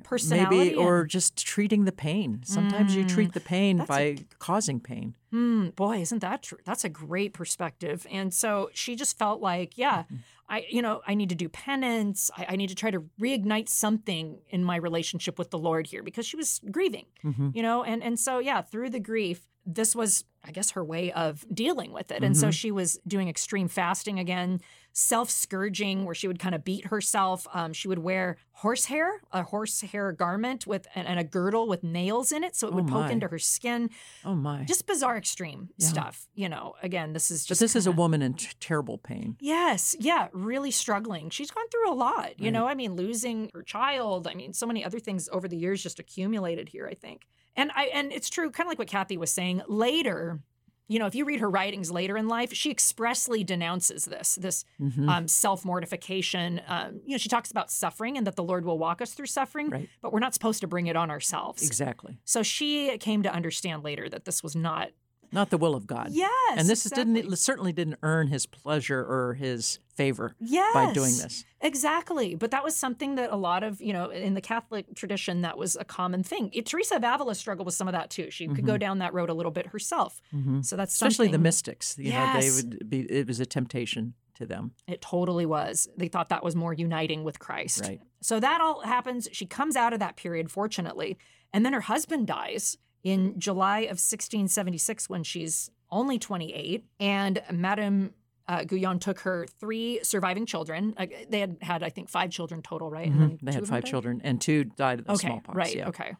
personality. 0.00 0.56
Maybe, 0.56 0.74
or 0.74 1.00
and- 1.02 1.10
just 1.10 1.36
treating 1.46 1.84
the 1.84 1.92
pain. 1.92 2.40
Sometimes 2.44 2.94
you 2.96 3.04
treat 3.04 3.32
the 3.32 3.40
pain 3.40 3.84
by 3.86 4.18
causing 4.38 4.80
pain. 4.80 5.14
Hmm, 5.30 5.68
boy, 5.70 6.00
isn't 6.00 6.18
that 6.20 6.42
true? 6.42 6.58
That's 6.64 6.84
a 6.84 6.88
great 6.88 7.32
perspective. 7.34 8.06
And 8.10 8.34
so 8.34 8.70
she 8.74 8.96
just 8.96 9.18
felt 9.18 9.40
like, 9.40 9.78
yeah, 9.78 10.02
Mm-hmm. 10.04 10.16
I, 10.52 10.66
you 10.68 10.82
know, 10.82 11.00
I 11.06 11.14
need 11.14 11.28
to 11.28 11.36
do 11.36 11.48
penance. 11.48 12.28
I, 12.36 12.46
I 12.48 12.56
need 12.56 12.70
to 12.70 12.74
try 12.74 12.90
to 12.90 13.04
reignite 13.20 13.68
something 13.68 14.40
in 14.48 14.64
my 14.64 14.74
relationship 14.74 15.38
with 15.38 15.50
the 15.50 15.58
Lord 15.58 15.86
here 15.86 16.02
because 16.02 16.26
she 16.26 16.34
was 16.36 16.60
grieving, 16.72 17.06
Mhm. 17.24 17.54
you 17.54 17.62
know, 17.62 17.84
and 17.84 18.02
and 18.02 18.18
so 18.18 18.40
yeah, 18.40 18.60
through 18.60 18.90
the 18.90 18.98
grief, 18.98 19.46
this 19.66 19.94
was, 19.94 20.24
I 20.42 20.52
guess, 20.52 20.70
her 20.72 20.84
way 20.84 21.12
of 21.12 21.44
dealing 21.52 21.92
with 21.92 22.10
it. 22.10 22.24
And 22.24 22.36
so 22.36 22.48
Mhm. 22.48 22.52
she 22.52 22.70
was 22.70 22.98
doing 23.06 23.28
extreme 23.28 23.68
fasting 23.68 24.18
again, 24.18 24.60
self 24.92 25.30
scourging, 25.30 26.04
where 26.04 26.14
she 26.14 26.26
would 26.26 26.38
kind 26.40 26.54
of 26.54 26.64
beat 26.64 26.86
herself. 26.86 27.46
Um, 27.54 27.72
she 27.72 27.86
would 27.86 28.00
wear 28.00 28.38
horsehair, 28.52 29.20
a 29.32 29.42
horsehair 29.44 30.12
garment 30.12 30.66
with 30.66 30.86
and, 30.94 31.06
and 31.06 31.18
a 31.20 31.24
girdle 31.24 31.68
with 31.68 31.82
nails 31.84 32.32
in 32.32 32.42
it, 32.44 32.56
so 32.56 32.66
it 32.68 32.72
Oh, 32.72 32.74
would 32.76 32.88
poke 32.88 33.10
into 33.10 33.28
her 33.28 33.38
skin 33.38 33.90
Oh 34.24 34.34
my! 34.34 34.64
just 34.64 34.86
bizarre 34.86 35.16
extreme 35.16 35.70
Yeah. 35.78 35.88
stuff 35.88 36.26
you 36.34 36.48
know 36.48 36.74
again 36.82 37.12
this 37.14 37.30
is 37.30 37.44
but 37.44 37.48
just 37.48 37.60
this 37.60 37.76
is 37.76 37.86
a 37.86 37.92
woman 37.92 38.20
in 38.20 38.34
t- 38.34 38.48
terrible 38.60 38.98
pain. 38.98 39.36
yes 39.40 39.96
yeah 40.00 40.28
really 40.32 40.70
struggling 40.70 41.30
she's 41.30 41.50
gone 41.50 41.68
through 41.70 41.90
a 41.90 41.94
lot 41.94 42.38
you 42.38 42.46
Right. 42.46 42.52
know 42.52 42.66
i 42.66 42.74
mean 42.74 42.94
losing 42.96 43.50
her 43.54 43.62
child 43.62 44.26
i 44.26 44.34
mean 44.34 44.52
so 44.52 44.66
many 44.66 44.84
other 44.84 44.98
things 44.98 45.28
over 45.32 45.48
the 45.48 45.56
years 45.56 45.82
just 45.82 45.98
accumulated 45.98 46.68
here 46.68 46.86
i 46.86 46.94
think 46.94 47.22
and 47.60 47.70
i 47.74 47.84
and 47.98 48.12
it's 48.12 48.28
true 48.30 48.50
kind 48.50 48.66
of 48.66 48.70
like 48.72 48.78
what 48.78 48.88
kathy 48.88 49.16
was 49.16 49.30
saying 49.30 49.62
later 49.68 50.40
you 50.88 50.98
know 50.98 51.06
if 51.06 51.14
you 51.14 51.24
read 51.24 51.40
her 51.40 51.50
writings 51.56 51.90
later 51.90 52.16
in 52.16 52.26
life 52.28 52.52
she 52.52 52.70
expressly 52.70 53.44
denounces 53.44 54.04
this 54.06 54.34
this 54.46 54.64
Mhm. 54.80 55.08
um, 55.08 55.28
self-mortification 55.28 56.60
um, 56.66 57.00
you 57.04 57.12
know 57.12 57.18
she 57.18 57.28
talks 57.28 57.50
about 57.50 57.70
suffering 57.70 58.16
and 58.16 58.26
that 58.26 58.36
the 58.36 58.42
lord 58.42 58.64
will 58.64 58.78
walk 58.78 59.00
us 59.02 59.14
through 59.14 59.26
suffering 59.26 59.70
Right. 59.70 59.88
but 60.02 60.12
we're 60.12 60.20
not 60.20 60.34
supposed 60.34 60.60
to 60.60 60.66
bring 60.66 60.86
it 60.86 60.96
on 60.96 61.10
ourselves 61.10 61.64
exactly. 61.66 62.18
so 62.24 62.42
she 62.42 62.96
came 62.98 63.22
to 63.22 63.32
understand 63.32 63.84
later 63.84 64.08
that 64.08 64.24
this 64.24 64.42
was 64.42 64.54
not 64.56 64.90
Not 65.32 65.50
the 65.50 65.58
will 65.58 65.74
of 65.74 65.86
God. 65.86 66.08
yes 66.10 66.30
and 66.56 66.68
this 66.68 66.84
exactly. 66.86 67.22
didn't 67.22 67.36
certainly 67.36 67.72
didn't 67.72 67.98
earn 68.02 68.28
his 68.28 68.46
pleasure 68.46 69.00
or 69.00 69.34
his 69.34 69.78
favor 69.94 70.34
yes. 70.40 70.72
by 70.72 70.92
doing 70.92 71.16
this. 71.18 71.44
Exactly. 71.60 72.34
But 72.34 72.50
that 72.52 72.64
was 72.64 72.74
something 72.74 73.16
that 73.16 73.30
a 73.30 73.36
lot 73.36 73.62
of, 73.62 73.80
you 73.80 73.92
know, 73.92 74.08
in 74.10 74.34
the 74.34 74.40
Catholic 74.40 74.94
tradition, 74.94 75.42
that 75.42 75.58
was 75.58 75.76
a 75.76 75.84
common 75.84 76.22
thing. 76.22 76.50
It, 76.52 76.66
Teresa 76.66 76.96
of 76.96 77.04
Avila 77.04 77.34
struggled 77.34 77.66
with 77.66 77.74
some 77.74 77.86
of 77.86 77.92
that 77.92 78.08
too. 78.10 78.30
She 78.30 78.48
could 78.48 78.64
go 78.64 78.78
down 78.78 78.98
that 78.98 79.12
road 79.12 79.28
a 79.30 79.34
little 79.34 79.52
bit 79.52 79.66
herself. 79.66 80.20
Mhm. 80.34 80.64
So 80.64 80.76
that's 80.76 80.94
Especially 80.94 81.28
the 81.28 81.38
mystics. 81.38 81.96
You 81.98 82.12
know, 82.12 82.32
they 82.32 82.46
Yes. 82.46 82.56
would 82.56 82.88
be. 82.88 83.00
It 83.00 83.26
was 83.26 83.40
a 83.40 83.46
temptation 83.46 84.14
to 84.36 84.46
them. 84.46 84.72
It 84.88 85.02
totally 85.02 85.44
was. 85.46 85.88
They 85.96 86.08
thought 86.08 86.30
that 86.30 86.42
was 86.42 86.56
more 86.56 86.72
uniting 86.72 87.22
with 87.24 87.38
Christ. 87.38 87.82
Right. 87.82 88.00
So 88.22 88.40
that 88.40 88.60
all 88.60 88.80
happens. 88.80 89.28
She 89.32 89.44
comes 89.46 89.76
out 89.76 89.92
of 89.92 89.98
that 90.00 90.16
period, 90.16 90.50
fortunately. 90.50 91.18
And 91.52 91.64
then 91.64 91.72
her 91.74 91.82
husband 91.82 92.26
dies 92.26 92.78
in 93.02 93.38
July 93.38 93.80
of 93.80 93.98
1676 93.98 95.08
when 95.08 95.22
she's 95.22 95.70
only 95.90 96.18
28. 96.18 96.84
And 96.98 97.42
Madame 97.50 98.14
uh, 98.48 98.64
Guyon 98.64 98.98
took 98.98 99.20
her 99.20 99.46
three 99.60 100.00
surviving 100.02 100.44
children. 100.46 100.94
Uh, 100.96 101.06
they 101.28 101.40
had 101.40 101.56
had, 101.62 101.82
I 101.82 101.88
think, 101.88 102.08
five 102.08 102.30
children 102.30 102.62
total, 102.62 102.90
right? 102.90 103.06
And 103.08 103.14
Mhm. 103.16 103.18
then 103.18 103.38
They 103.42 103.52
had 103.52 103.66
five 103.68 103.84
died? 103.84 103.90
children, 103.90 104.20
and 104.24 104.40
two 104.40 104.64
died 104.64 105.00
of 105.00 105.04
the 105.06 105.12
Okay, 105.12 105.28
smallpox. 105.28 105.56
right, 105.56 105.76
yeah. 105.76 105.88
okay. 105.88 106.16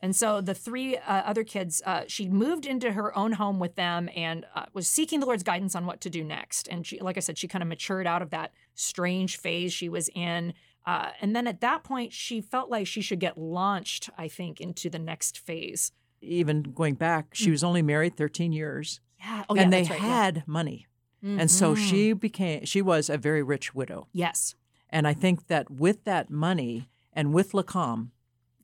And 0.00 0.14
so 0.14 0.40
the 0.40 0.54
three 0.54 0.96
uh, 0.98 1.02
other 1.22 1.44
kids, 1.44 1.80
uh, 1.86 2.04
she 2.06 2.28
moved 2.28 2.66
into 2.66 2.92
her 2.92 3.16
own 3.16 3.32
home 3.32 3.58
with 3.58 3.74
them 3.74 4.10
and 4.14 4.44
uh, 4.54 4.66
was 4.74 4.86
seeking 4.86 5.20
the 5.20 5.26
Lord's 5.26 5.42
guidance 5.42 5.74
on 5.74 5.86
what 5.86 6.00
to 6.02 6.10
do 6.10 6.22
next. 6.24 6.68
And 6.68 6.86
she, 6.86 6.98
like 7.00 7.16
I 7.16 7.20
said, 7.20 7.38
she 7.38 7.48
kind 7.48 7.62
of 7.62 7.68
matured 7.68 8.06
out 8.06 8.20
of 8.20 8.28
that 8.30 8.52
strange 8.74 9.36
phase 9.38 9.72
she 9.72 9.88
was 9.88 10.10
in. 10.14 10.52
Uh, 10.84 11.10
and 11.22 11.34
then 11.34 11.46
at 11.46 11.62
that 11.62 11.84
point, 11.84 12.12
she 12.12 12.42
felt 12.42 12.68
like 12.70 12.86
she 12.86 13.00
should 13.00 13.20
get 13.20 13.38
launched, 13.38 14.10
I 14.18 14.28
think, 14.28 14.60
into 14.60 14.90
the 14.90 14.98
next 14.98 15.38
phase. 15.38 15.90
Even 16.24 16.62
going 16.62 16.94
back, 16.94 17.26
she 17.34 17.50
was 17.50 17.62
only 17.62 17.82
married 17.82 18.16
13 18.16 18.52
years. 18.52 19.00
Yeah. 19.20 19.44
Oh, 19.48 19.54
and 19.54 19.70
yeah, 19.72 19.78
they 19.78 19.82
that's 19.84 19.90
right, 19.90 20.00
yeah. 20.00 20.22
had 20.24 20.44
money. 20.46 20.86
And 21.26 21.50
so 21.50 21.74
she 21.74 22.12
became, 22.12 22.66
she 22.66 22.82
was 22.82 23.08
a 23.08 23.16
very 23.16 23.42
rich 23.42 23.74
widow. 23.74 24.08
Yes. 24.12 24.54
And 24.90 25.08
I 25.08 25.14
think 25.14 25.46
that 25.46 25.70
with 25.70 26.04
that 26.04 26.28
money 26.28 26.90
and 27.14 27.32
with 27.32 27.54
Lacombe, 27.54 28.10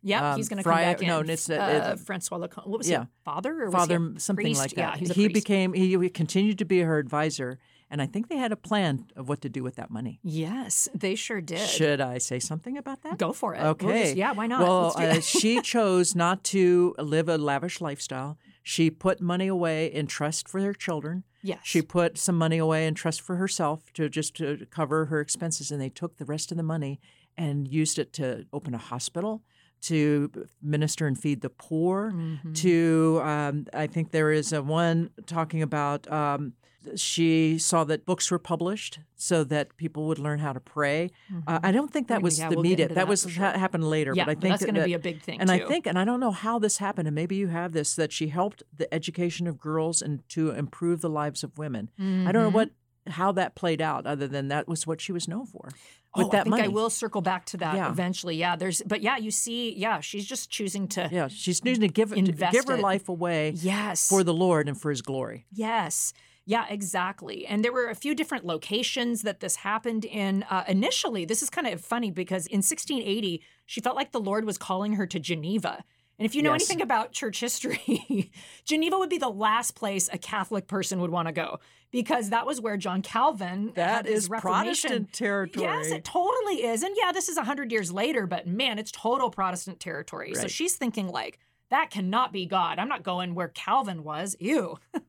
Yeah, 0.02 0.32
Um, 0.32 0.36
he's 0.36 0.48
going 0.50 0.58
to 0.58 0.64
come 0.64 0.74
back 0.74 1.00
in. 1.02 1.08
no, 1.08 1.20
it's, 1.20 1.48
uh, 1.50 1.54
uh, 1.54 1.96
Francois 1.96 2.36
Lacombe. 2.38 2.70
What 2.70 2.78
was 2.78 2.88
Yeah. 2.90 3.02
he? 3.04 3.08
Father 3.24 3.62
or 3.62 3.66
was 3.66 3.74
father, 3.74 3.98
he 3.98 4.16
a 4.16 4.20
something 4.20 4.44
priest? 4.44 4.60
like 4.60 4.72
Yeah, 4.76 4.96
that. 4.96 5.10
a 5.10 5.14
he 5.14 5.28
became, 5.28 5.72
he, 5.74 5.96
he 5.98 6.08
continued 6.10 6.58
to 6.58 6.64
be 6.66 6.80
her 6.80 6.98
advisor. 6.98 7.58
And 7.92 8.00
I 8.00 8.06
think 8.06 8.28
they 8.28 8.36
had 8.36 8.52
a 8.52 8.56
plan 8.56 9.06
of 9.16 9.28
what 9.28 9.40
to 9.40 9.48
do 9.48 9.64
with 9.64 9.74
that 9.74 9.90
money. 9.90 10.20
Yes, 10.22 10.88
they 10.94 11.16
sure 11.16 11.40
did. 11.40 11.68
Should 11.68 12.00
I 12.00 12.18
say 12.18 12.38
something 12.38 12.78
about 12.78 13.02
that? 13.02 13.18
Go 13.18 13.32
for 13.32 13.54
it. 13.54 13.58
We'll 13.60 13.70
Okay. 13.70 14.02
just- 14.04 14.16
yeah, 14.16 14.30
why 14.32 14.46
not? 14.46 14.60
Well, 14.62 14.94
uh, 14.96 15.20
she 15.20 15.60
chose 15.74 16.14
not 16.14 16.44
to 16.44 16.94
live 16.98 17.28
a 17.28 17.36
lavish 17.36 17.80
lifestyle. 17.80 18.38
She 18.62 18.90
put 18.90 19.20
money 19.20 19.48
away 19.48 19.86
in 19.92 20.06
trust 20.06 20.48
for 20.48 20.60
her 20.60 20.72
children. 20.74 21.24
yes. 21.42 21.58
She 21.64 21.82
put 21.82 22.16
some 22.18 22.36
money 22.38 22.58
away 22.58 22.86
in 22.86 22.94
trust 22.94 23.20
for 23.22 23.36
herself 23.36 23.92
to 23.94 24.08
just 24.08 24.36
to 24.36 24.66
cover 24.70 25.06
her 25.06 25.20
expenses, 25.20 25.70
and 25.72 25.80
they 25.80 25.88
took 25.88 26.18
the 26.18 26.24
rest 26.26 26.50
of 26.52 26.56
the 26.58 26.62
money 26.62 27.00
and 27.36 27.66
used 27.66 27.98
it 27.98 28.12
to 28.12 28.46
open 28.52 28.74
a 28.74 28.78
hospital, 28.78 29.42
to 29.82 30.30
minister 30.62 31.06
and 31.06 31.18
feed 31.18 31.40
the 31.40 31.48
poor. 31.48 32.12
Mhm. 32.12 32.54
To 32.56 33.20
um, 33.24 33.66
I 33.72 33.86
think 33.86 34.10
there 34.10 34.30
is 34.30 34.52
a 34.52 34.62
one 34.62 35.10
talking 35.26 35.62
about. 35.62 36.10
Um, 36.12 36.52
she 36.96 37.58
saw 37.58 37.84
that 37.84 38.06
books 38.06 38.30
were 38.30 38.38
published 38.38 39.00
so 39.16 39.44
that 39.44 39.76
people 39.76 40.06
would 40.06 40.18
learn 40.18 40.38
how 40.38 40.52
to 40.52 40.60
pray. 40.60 41.10
Uh, 41.46 41.60
I 41.62 41.72
don't 41.72 41.92
think 41.92 42.08
that 42.08 42.16
Mm-hmm. 42.18 42.24
was 42.24 42.38
Yeah, 42.38 42.48
the 42.50 42.56
we'll. 42.60 42.76
That 42.76 42.94
that 42.94 43.08
was 43.08 43.24
for 43.24 43.30
ha- 43.30 43.58
happened 43.58 43.84
later. 43.88 44.12
yeah, 44.14 44.24
but 44.24 44.30
I 44.32 44.34
think 44.40 44.52
that's 44.52 44.60
that, 44.60 44.66
going 44.66 44.74
to 44.82 44.84
be 44.84 44.94
a 44.94 44.98
big 44.98 45.22
thing 45.22 45.40
and 45.40 45.48
too. 45.48 45.56
I 45.56 45.66
think, 45.66 45.86
and 45.86 45.98
I 45.98 46.04
don't 46.04 46.20
know 46.20 46.30
how 46.32 46.58
this 46.58 46.78
happened, 46.78 47.08
and 47.08 47.14
maybe 47.14 47.36
you 47.36 47.48
have 47.48 47.72
this, 47.72 47.94
that 47.96 48.12
she 48.12 48.28
helped 48.28 48.62
the 48.76 48.92
education 48.94 49.46
of 49.46 49.58
girls 49.58 50.00
and 50.02 50.26
to 50.30 50.50
improve 50.50 51.00
the 51.00 51.10
lives 51.10 51.42
of 51.44 51.56
women. 51.58 51.90
I 51.98 52.32
don't 52.32 52.42
know 52.42 52.50
Mhm. 52.50 52.54
what 52.54 52.70
how 53.06 53.32
that 53.32 53.54
played 53.54 53.80
out, 53.80 54.06
other 54.06 54.28
than 54.28 54.48
that 54.48 54.68
was 54.68 54.86
what 54.86 55.00
she 55.00 55.10
was 55.10 55.26
known 55.26 55.46
for 55.46 55.70
with 56.14 56.26
oh, 56.26 56.30
that 56.30 56.40
I 56.40 56.42
think 56.42 56.50
money. 56.50 56.62
I 56.64 56.68
will 56.68 56.90
circle 56.90 57.22
back 57.22 57.44
to 57.46 57.56
that 57.56 57.74
Yeah. 57.74 57.90
eventually. 57.90 58.36
Yeah, 58.36 58.56
there's, 58.56 58.82
but 58.86 59.00
yeah, 59.00 59.16
you 59.16 59.30
see, 59.30 59.74
yeah, 59.76 60.00
she's 60.00 60.26
just 60.26 60.50
choosing 60.50 60.86
to. 60.88 61.08
Yeah, 61.10 61.28
she's 61.28 61.64
needing 61.64 61.80
to 61.80 61.88
give 61.88 62.10
to 62.14 62.20
give 62.22 62.66
her 62.68 62.74
it. 62.74 62.80
life 62.80 63.08
away 63.08 63.54
Yes. 63.56 64.06
for 64.08 64.22
the 64.22 64.34
Lord 64.34 64.68
and 64.68 64.78
for 64.80 64.90
His 64.90 65.00
glory. 65.02 65.46
Yes. 65.50 66.12
Yeah, 66.50 66.66
exactly. 66.68 67.46
And 67.46 67.64
there 67.64 67.72
were 67.72 67.88
a 67.88 67.94
few 67.94 68.12
different 68.12 68.44
locations 68.44 69.22
that 69.22 69.38
this 69.38 69.54
happened 69.56 70.04
in. 70.04 70.42
Uh, 70.50 70.64
initially, 70.66 71.24
this 71.24 71.42
is 71.44 71.48
kind 71.50 71.68
of 71.68 71.80
funny 71.80 72.10
because 72.10 72.46
in 72.48 72.58
1680, 72.58 73.40
she 73.66 73.80
felt 73.80 73.94
like 73.94 74.10
the 74.10 74.18
Lord 74.20 74.44
was 74.44 74.58
calling 74.58 74.94
her 74.94 75.06
to 75.06 75.20
Geneva. 75.20 75.84
And 76.18 76.26
if 76.26 76.34
you 76.34 76.42
know 76.42 76.52
Yes. 76.52 76.62
anything 76.62 76.82
about 76.82 77.12
church 77.12 77.38
history, 77.38 78.32
Geneva 78.64 78.98
would 78.98 79.08
be 79.10 79.16
the 79.18 79.30
last 79.30 79.76
place 79.76 80.10
a 80.12 80.18
Catholic 80.18 80.66
person 80.66 81.00
would 81.00 81.10
want 81.10 81.28
to 81.28 81.32
go 81.32 81.60
because 81.92 82.30
that 82.30 82.46
was 82.46 82.60
where 82.60 82.76
John 82.76 83.00
Calvin 83.00 83.72
had 83.76 84.06
his 84.06 84.28
Reformation. 84.28 85.06
territory. 85.12 85.64
Yes, 85.66 85.86
it 85.92 86.04
totally 86.04 86.64
is. 86.64 86.82
And 86.82 86.96
yeah, 87.00 87.12
this 87.12 87.28
is 87.28 87.36
100 87.36 87.70
years 87.70 87.92
later, 87.92 88.26
but 88.26 88.46
man, 88.48 88.78
it's 88.80 88.90
total 88.90 89.30
Protestant 89.30 89.78
territory. 89.78 90.34
So 90.34 90.48
she's 90.48 90.74
thinking, 90.74 91.06
like, 91.08 91.38
that 91.70 91.90
cannot 91.90 92.32
be 92.32 92.44
God. 92.44 92.80
I'm 92.80 92.88
not 92.88 93.04
going 93.04 93.36
where 93.36 93.48
Calvin 93.48 94.02
was. 94.02 94.34
Ew. 94.40 94.78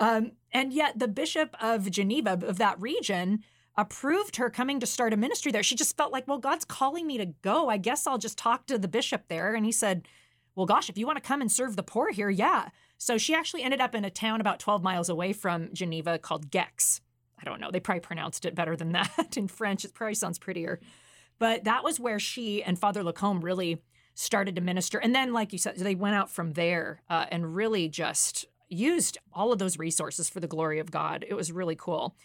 um, 0.00 0.32
and 0.50 0.72
yet, 0.72 0.98
the 0.98 1.06
Bishop 1.06 1.54
of 1.62 1.90
Geneva, 1.90 2.38
of 2.44 2.58
that 2.58 2.80
region, 2.80 3.44
approved 3.76 4.36
her 4.36 4.50
coming 4.50 4.80
to 4.80 4.86
start 4.86 5.12
a 5.12 5.16
ministry 5.16 5.52
there. 5.52 5.62
She 5.62 5.76
just 5.76 5.96
felt 5.96 6.10
like, 6.10 6.26
well, 6.26 6.38
God's 6.38 6.64
calling 6.64 7.06
me 7.06 7.18
to 7.18 7.26
go. 7.26 7.68
I 7.68 7.76
guess 7.76 8.06
I'll 8.06 8.18
just 8.18 8.38
talk 8.38 8.66
to 8.66 8.78
the 8.78 8.88
bishop 8.88 9.28
there. 9.28 9.54
And 9.54 9.64
he 9.64 9.72
said, 9.72 10.08
well, 10.56 10.66
gosh, 10.66 10.88
if 10.88 10.98
you 10.98 11.06
want 11.06 11.16
to 11.16 11.26
come 11.26 11.40
and 11.40 11.52
serve 11.52 11.76
the 11.76 11.82
poor 11.82 12.10
here, 12.10 12.30
yeah. 12.30 12.70
So 12.98 13.16
she 13.16 13.34
actually 13.34 13.62
ended 13.62 13.80
up 13.80 13.94
in 13.94 14.04
a 14.04 14.10
town 14.10 14.40
about 14.40 14.58
12 14.58 14.82
miles 14.82 15.08
away 15.08 15.32
from 15.32 15.72
Geneva 15.72 16.18
called 16.18 16.50
Gex. 16.50 17.00
I 17.40 17.44
don't 17.44 17.60
know. 17.60 17.70
They 17.70 17.80
probably 17.80 18.00
pronounced 18.00 18.44
it 18.44 18.54
better 18.54 18.76
than 18.76 18.92
that 18.92 19.36
in 19.36 19.48
French. 19.48 19.84
It 19.84 19.94
probably 19.94 20.14
sounds 20.14 20.38
prettier. 20.38 20.80
But 21.38 21.64
that 21.64 21.84
was 21.84 22.00
where 22.00 22.18
she 22.18 22.62
and 22.62 22.78
Father 22.78 23.02
Lacombe 23.02 23.40
really 23.40 23.82
started 24.14 24.56
to 24.56 24.60
minister. 24.60 24.98
And 24.98 25.14
then, 25.14 25.32
like 25.32 25.52
you 25.52 25.58
said, 25.58 25.76
they 25.76 25.94
went 25.94 26.16
out 26.16 26.30
from 26.30 26.52
there 26.52 27.00
uh, 27.08 27.26
and 27.30 27.54
really 27.54 27.88
just 27.88 28.46
used 28.70 29.18
all 29.32 29.52
of 29.52 29.58
those 29.58 29.78
resources 29.78 30.30
for 30.30 30.40
the 30.40 30.46
glory 30.46 30.78
of 30.78 30.90
God. 30.90 31.24
It 31.28 31.34
was 31.34 31.52
really 31.52 31.76
cool. 31.76 32.16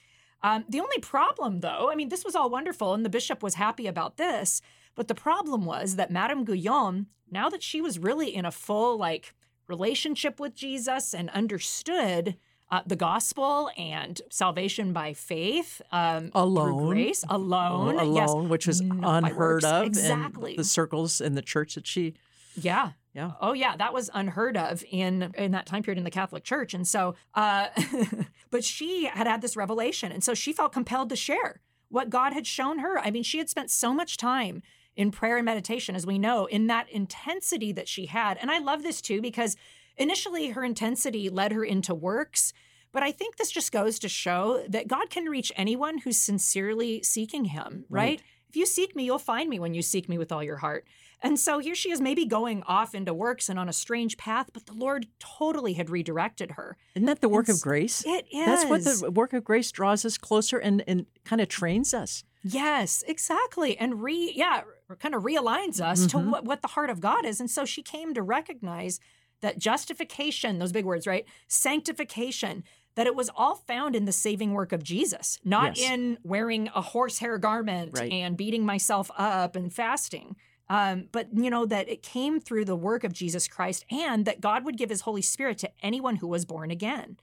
Um, 0.41 0.63
the 0.69 0.79
only 0.79 0.99
problem, 0.99 1.61
though, 1.61 1.89
I 1.91 1.95
mean, 1.95 2.09
this 2.09 2.23
was 2.23 2.35
all 2.35 2.49
wonderful, 2.49 2.93
and 2.93 3.03
the 3.03 3.09
bishop 3.09 3.41
was 3.41 3.55
happy 3.55 3.87
about 3.87 4.17
this. 4.17 4.61
But 4.93 5.07
the 5.07 5.15
problem 5.15 5.65
was 5.65 5.95
that 5.95 6.11
Madame 6.11 6.45
Guyon, 6.45 7.07
now 7.29 7.49
that 7.49 7.63
she 7.63 7.81
was 7.81 7.97
really 7.99 8.33
in 8.33 8.45
a 8.45 8.51
full 8.51 8.97
like 8.97 9.33
relationship 9.67 10.39
with 10.39 10.55
Jesus 10.55 11.13
and 11.13 11.29
understood 11.31 12.35
uh, 12.71 12.81
the 12.85 12.95
gospel 12.95 13.69
and 13.77 14.21
salvation 14.29 14.93
by 14.93 15.13
faith, 15.13 15.81
um, 15.91 16.31
Alone. 16.33 16.87
grace, 16.87 17.23
alone, 17.29 18.13
yes, 18.15 18.29
alone, 18.29 18.49
which 18.49 18.67
was 18.67 18.81
not 18.81 19.01
by 19.23 19.29
unheard 19.29 19.63
of 19.63 19.85
Exactly. 19.85 20.51
in 20.51 20.57
the 20.57 20.63
circles 20.63 21.21
in 21.21 21.35
the 21.35 21.41
church 21.41 21.75
that 21.75 21.85
she. 21.87 22.13
Yeah. 22.55 22.91
Yeah. 23.15 23.31
Oh 23.39 23.53
yeah, 23.53 23.77
that 23.77 23.93
was 23.93 24.09
unheard 24.13 24.57
of 24.57 24.83
in 24.91 25.33
in 25.37 25.51
that 25.51 25.65
time 25.65 25.83
period 25.83 25.97
in 25.97 26.03
the 26.03 26.11
Catholic 26.11 26.43
Church, 26.43 26.73
and 26.73 26.85
so, 26.85 27.15
uh, 27.33 27.67
but 28.51 28.65
she 28.65 29.05
had 29.05 29.25
had 29.25 29.41
this 29.41 29.55
revelation, 29.55 30.11
and 30.11 30.21
so 30.21 30.33
she 30.33 30.51
felt 30.51 30.73
compelled 30.73 31.09
to 31.09 31.15
share 31.15 31.61
what 31.87 32.09
God 32.09 32.33
had 32.33 32.45
shown 32.45 32.79
her. 32.79 32.99
I 32.99 33.11
mean, 33.11 33.23
she 33.23 33.37
had 33.37 33.49
spent 33.49 33.71
so 33.71 33.93
much 33.93 34.17
time 34.17 34.61
in 34.97 35.11
prayer 35.11 35.37
and 35.37 35.45
meditation, 35.45 35.95
as 35.95 36.05
we 36.05 36.19
know, 36.19 36.45
in 36.45 36.67
that 36.67 36.89
intensity 36.89 37.71
that 37.71 37.87
she 37.87 38.07
had, 38.07 38.37
and 38.41 38.51
I 38.51 38.59
love 38.59 38.83
this 38.83 39.01
too 39.01 39.21
because 39.21 39.55
initially 39.95 40.49
her 40.49 40.65
intensity 40.65 41.29
led 41.29 41.53
her 41.53 41.63
into 41.63 41.95
works. 41.95 42.51
But 42.91 43.03
I 43.03 43.11
think 43.11 43.35
this 43.35 43.51
just 43.51 43.73
goes 43.73 43.99
to 43.99 44.09
show 44.09 44.63
that 44.69 44.87
God 44.87 45.09
can 45.09 45.25
reach 45.25 45.51
anyone 45.57 45.99
who's 45.99 46.17
sincerely 46.17 47.03
seeking 47.03 47.45
Him, 47.45 47.85
right? 47.89 48.03
Right. 48.03 48.21
If 48.49 48.55
you 48.55 48.65
seek 48.65 48.95
me, 48.95 49.03
you'll 49.03 49.19
find 49.19 49.49
me 49.49 49.59
when 49.59 49.73
you 49.73 49.81
seek 49.81 50.07
me 50.07 50.17
with 50.17 50.31
all 50.31 50.41
your 50.41 50.55
heart. 50.55 50.85
And 51.25 51.39
so 51.39 51.59
here 51.59 51.75
she 51.75 51.91
is, 51.91 51.99
maybe 51.99 52.25
going 52.25 52.61
off 52.63 52.93
into 52.93 53.13
works 53.13 53.49
and 53.49 53.57
on 53.57 53.67
a 53.67 53.73
strange 53.73 54.15
path, 54.15 54.51
but 54.53 54.67
the 54.67 54.73
Lord 54.73 55.07
totally 55.19 55.73
had 55.73 55.89
redirected 55.89 56.51
her. 56.51 56.77
Isn't 56.95 57.07
that 57.07 57.19
the 57.21 57.27
work 57.29 57.45
It's- 57.45 57.57
of 57.57 57.63
grace? 57.63 58.03
It 58.05 58.27
is. 58.31 58.45
That's 58.45 58.65
what 58.69 58.83
the 58.83 59.11
work 59.11 59.33
of 59.33 59.43
grace 59.43 59.71
draws 59.71 60.05
us 60.05 60.17
closer 60.17 60.57
and, 60.59 60.83
and 60.87 61.07
kind 61.23 61.41
of 61.41 61.47
trains 61.49 61.93
us. 61.93 62.23
Yes, 62.43 63.03
exactly. 63.07 63.75
And 63.77 64.03
re 64.03 64.31
yeah, 64.35 64.61
kind 64.99 65.15
of 65.15 65.23
realigns 65.23 65.81
us 65.81 66.05
to 66.07 66.17
Mhm. 66.17 66.29
what, 66.31 66.45
what 66.45 66.61
the 66.61 66.67
heart 66.69 66.91
of 66.91 67.01
God 67.01 67.25
is. 67.25 67.39
And 67.39 67.49
so 67.49 67.65
she 67.65 67.81
came 67.81 68.13
to 68.13 68.21
recognize 68.21 68.99
that 69.41 69.57
justification, 69.57 70.59
those 70.59 70.71
big 70.71 70.85
words, 70.85 71.07
right? 71.07 71.25
Sanctification, 71.47 72.63
that 72.95 73.07
it 73.07 73.15
was 73.15 73.29
all 73.35 73.55
found 73.55 73.95
in 73.95 74.05
the 74.05 74.11
saving 74.11 74.53
work 74.53 74.71
of 74.71 74.81
Jesus, 74.83 75.39
not 75.43 75.75
Yes. 75.77 75.89
in 75.91 76.17
wearing 76.23 76.69
a 76.73 76.81
horsehair 76.81 77.37
garment 77.37 77.97
Right. 77.97 78.11
and 78.11 78.37
beating 78.37 78.65
myself 78.65 79.11
up 79.17 79.55
and 79.55 79.73
fasting. 79.73 80.35
Um, 80.67 81.09
but 81.11 81.27
you 81.31 81.49
know 81.49 81.65
that 81.65 81.87
it 81.89 82.01
came 82.01 82.39
through 82.39 82.65
the 82.65 82.75
work 82.75 83.03
of 83.03 83.13
Jesus 83.13 83.47
Christ, 83.47 83.85
and 83.91 84.25
that 84.25 84.41
God 84.41 84.65
would 84.65 84.77
give 84.77 84.89
His 84.89 85.01
Holy 85.01 85.21
Spirit 85.21 85.57
to 85.59 85.69
anyone 85.83 86.17
who 86.17 86.27
was 86.27 86.45
born 86.45 86.71
again. 86.71 87.17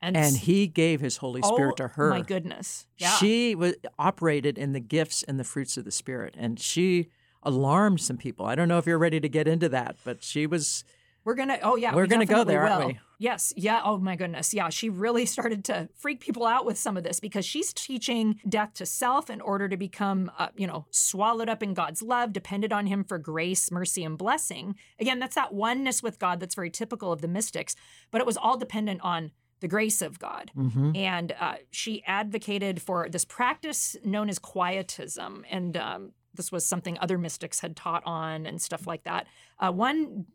And 0.00 0.16
s- 0.16 0.36
he 0.36 0.66
gave 0.66 1.00
his 1.00 1.16
Holy 1.16 1.42
Spirit 1.42 1.72
oh, 1.72 1.76
to 1.76 1.88
her. 1.88 2.10
My 2.10 2.20
goodness, 2.20 2.86
yeah. 2.98 3.16
She 3.16 3.54
was 3.54 3.74
operated 3.98 4.56
in 4.56 4.72
the 4.72 4.80
gifts 4.80 5.22
and 5.24 5.40
the 5.40 5.44
fruits 5.44 5.76
of 5.76 5.84
the 5.84 5.90
Spirit. 5.90 6.34
And 6.38 6.60
she 6.60 7.08
alarmed 7.42 8.00
some 8.00 8.16
people. 8.16 8.46
I 8.46 8.54
don't 8.54 8.68
know 8.68 8.78
if 8.78 8.86
you're 8.86 8.98
ready 8.98 9.20
to 9.20 9.28
get 9.28 9.48
into 9.48 9.68
that, 9.70 9.96
but 10.04 10.22
she 10.22 10.46
was 10.46 10.84
We're 11.24 11.34
gonna. 11.34 11.58
Oh 11.62 11.76
yeah, 11.76 11.94
We're 11.94 12.02
we 12.02 12.08
gonna 12.08 12.26
go 12.26 12.44
definitely 12.44 12.54
there, 12.54 12.68
aren't 12.68 12.86
we? 12.86 13.00
Yes. 13.18 13.52
Yeah. 13.56 13.80
Oh 13.84 13.98
my 13.98 14.14
goodness. 14.16 14.54
Yeah. 14.54 14.68
She 14.68 14.88
really 14.88 15.26
started 15.36 15.64
to 15.66 15.88
freak 15.96 16.20
people 16.20 16.46
out 16.46 16.64
with 16.64 16.78
some 16.78 16.96
of 16.96 17.02
this 17.02 17.20
because 17.20 17.44
she's 17.44 17.72
teaching 17.72 18.40
death 18.48 18.74
to 18.74 18.86
self 18.86 19.28
in 19.28 19.40
order 19.40 19.68
to 19.68 19.76
become, 19.76 20.30
uh, 20.38 20.48
you 20.56 20.66
know, 20.66 20.86
swallowed 20.90 21.48
up 21.48 21.62
in 21.62 21.74
God's 21.74 22.00
love, 22.02 22.32
dependent 22.32 22.72
on 22.72 22.86
Him 22.86 23.04
for 23.04 23.18
grace, 23.18 23.70
mercy, 23.70 24.04
and 24.04 24.16
blessing. 24.16 24.76
Again, 25.00 25.18
that's 25.18 25.34
that 25.34 25.52
oneness 25.52 26.02
with 26.02 26.18
God 26.18 26.40
that's 26.40 26.54
very 26.54 26.70
typical 26.70 27.12
of 27.12 27.20
the 27.20 27.28
mystics. 27.28 27.74
But 28.10 28.20
it 28.20 28.26
was 28.26 28.36
all 28.36 28.56
dependent 28.56 29.00
on 29.02 29.32
the 29.60 29.68
grace 29.68 30.02
of 30.02 30.20
God. 30.20 30.52
mhm. 30.56 30.96
And 30.96 31.34
uh, 31.40 31.56
she 31.72 32.04
advocated 32.06 32.80
for 32.80 33.08
this 33.08 33.24
practice 33.24 33.96
known 34.04 34.28
as 34.28 34.38
quietism. 34.38 35.44
And 35.50 35.76
um, 35.76 36.12
this 36.34 36.52
was 36.52 36.64
something 36.64 36.96
other 37.00 37.18
mystics 37.18 37.58
had 37.60 37.74
taught 37.74 38.04
on 38.06 38.46
and 38.46 38.62
stuff 38.62 38.86
like 38.86 39.02
that. 39.02 39.26
Uh, 39.58 39.72
one, 39.72 40.26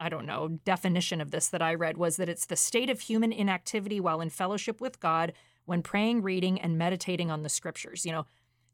I 0.00 0.08
don't 0.08 0.26
know, 0.26 0.58
definition 0.64 1.20
of 1.20 1.30
this 1.30 1.48
that 1.48 1.62
I 1.62 1.74
read 1.74 1.96
was 1.96 2.16
that 2.16 2.28
it's 2.28 2.46
the 2.46 2.56
state 2.56 2.90
of 2.90 3.00
human 3.00 3.32
inactivity 3.32 4.00
while 4.00 4.20
in 4.20 4.30
fellowship 4.30 4.80
with 4.80 5.00
God 5.00 5.32
when 5.66 5.82
praying, 5.82 6.22
reading, 6.22 6.60
and 6.60 6.76
meditating 6.76 7.30
on 7.30 7.42
the 7.42 7.48
scriptures. 7.48 8.04
You 8.04 8.12
know, 8.12 8.26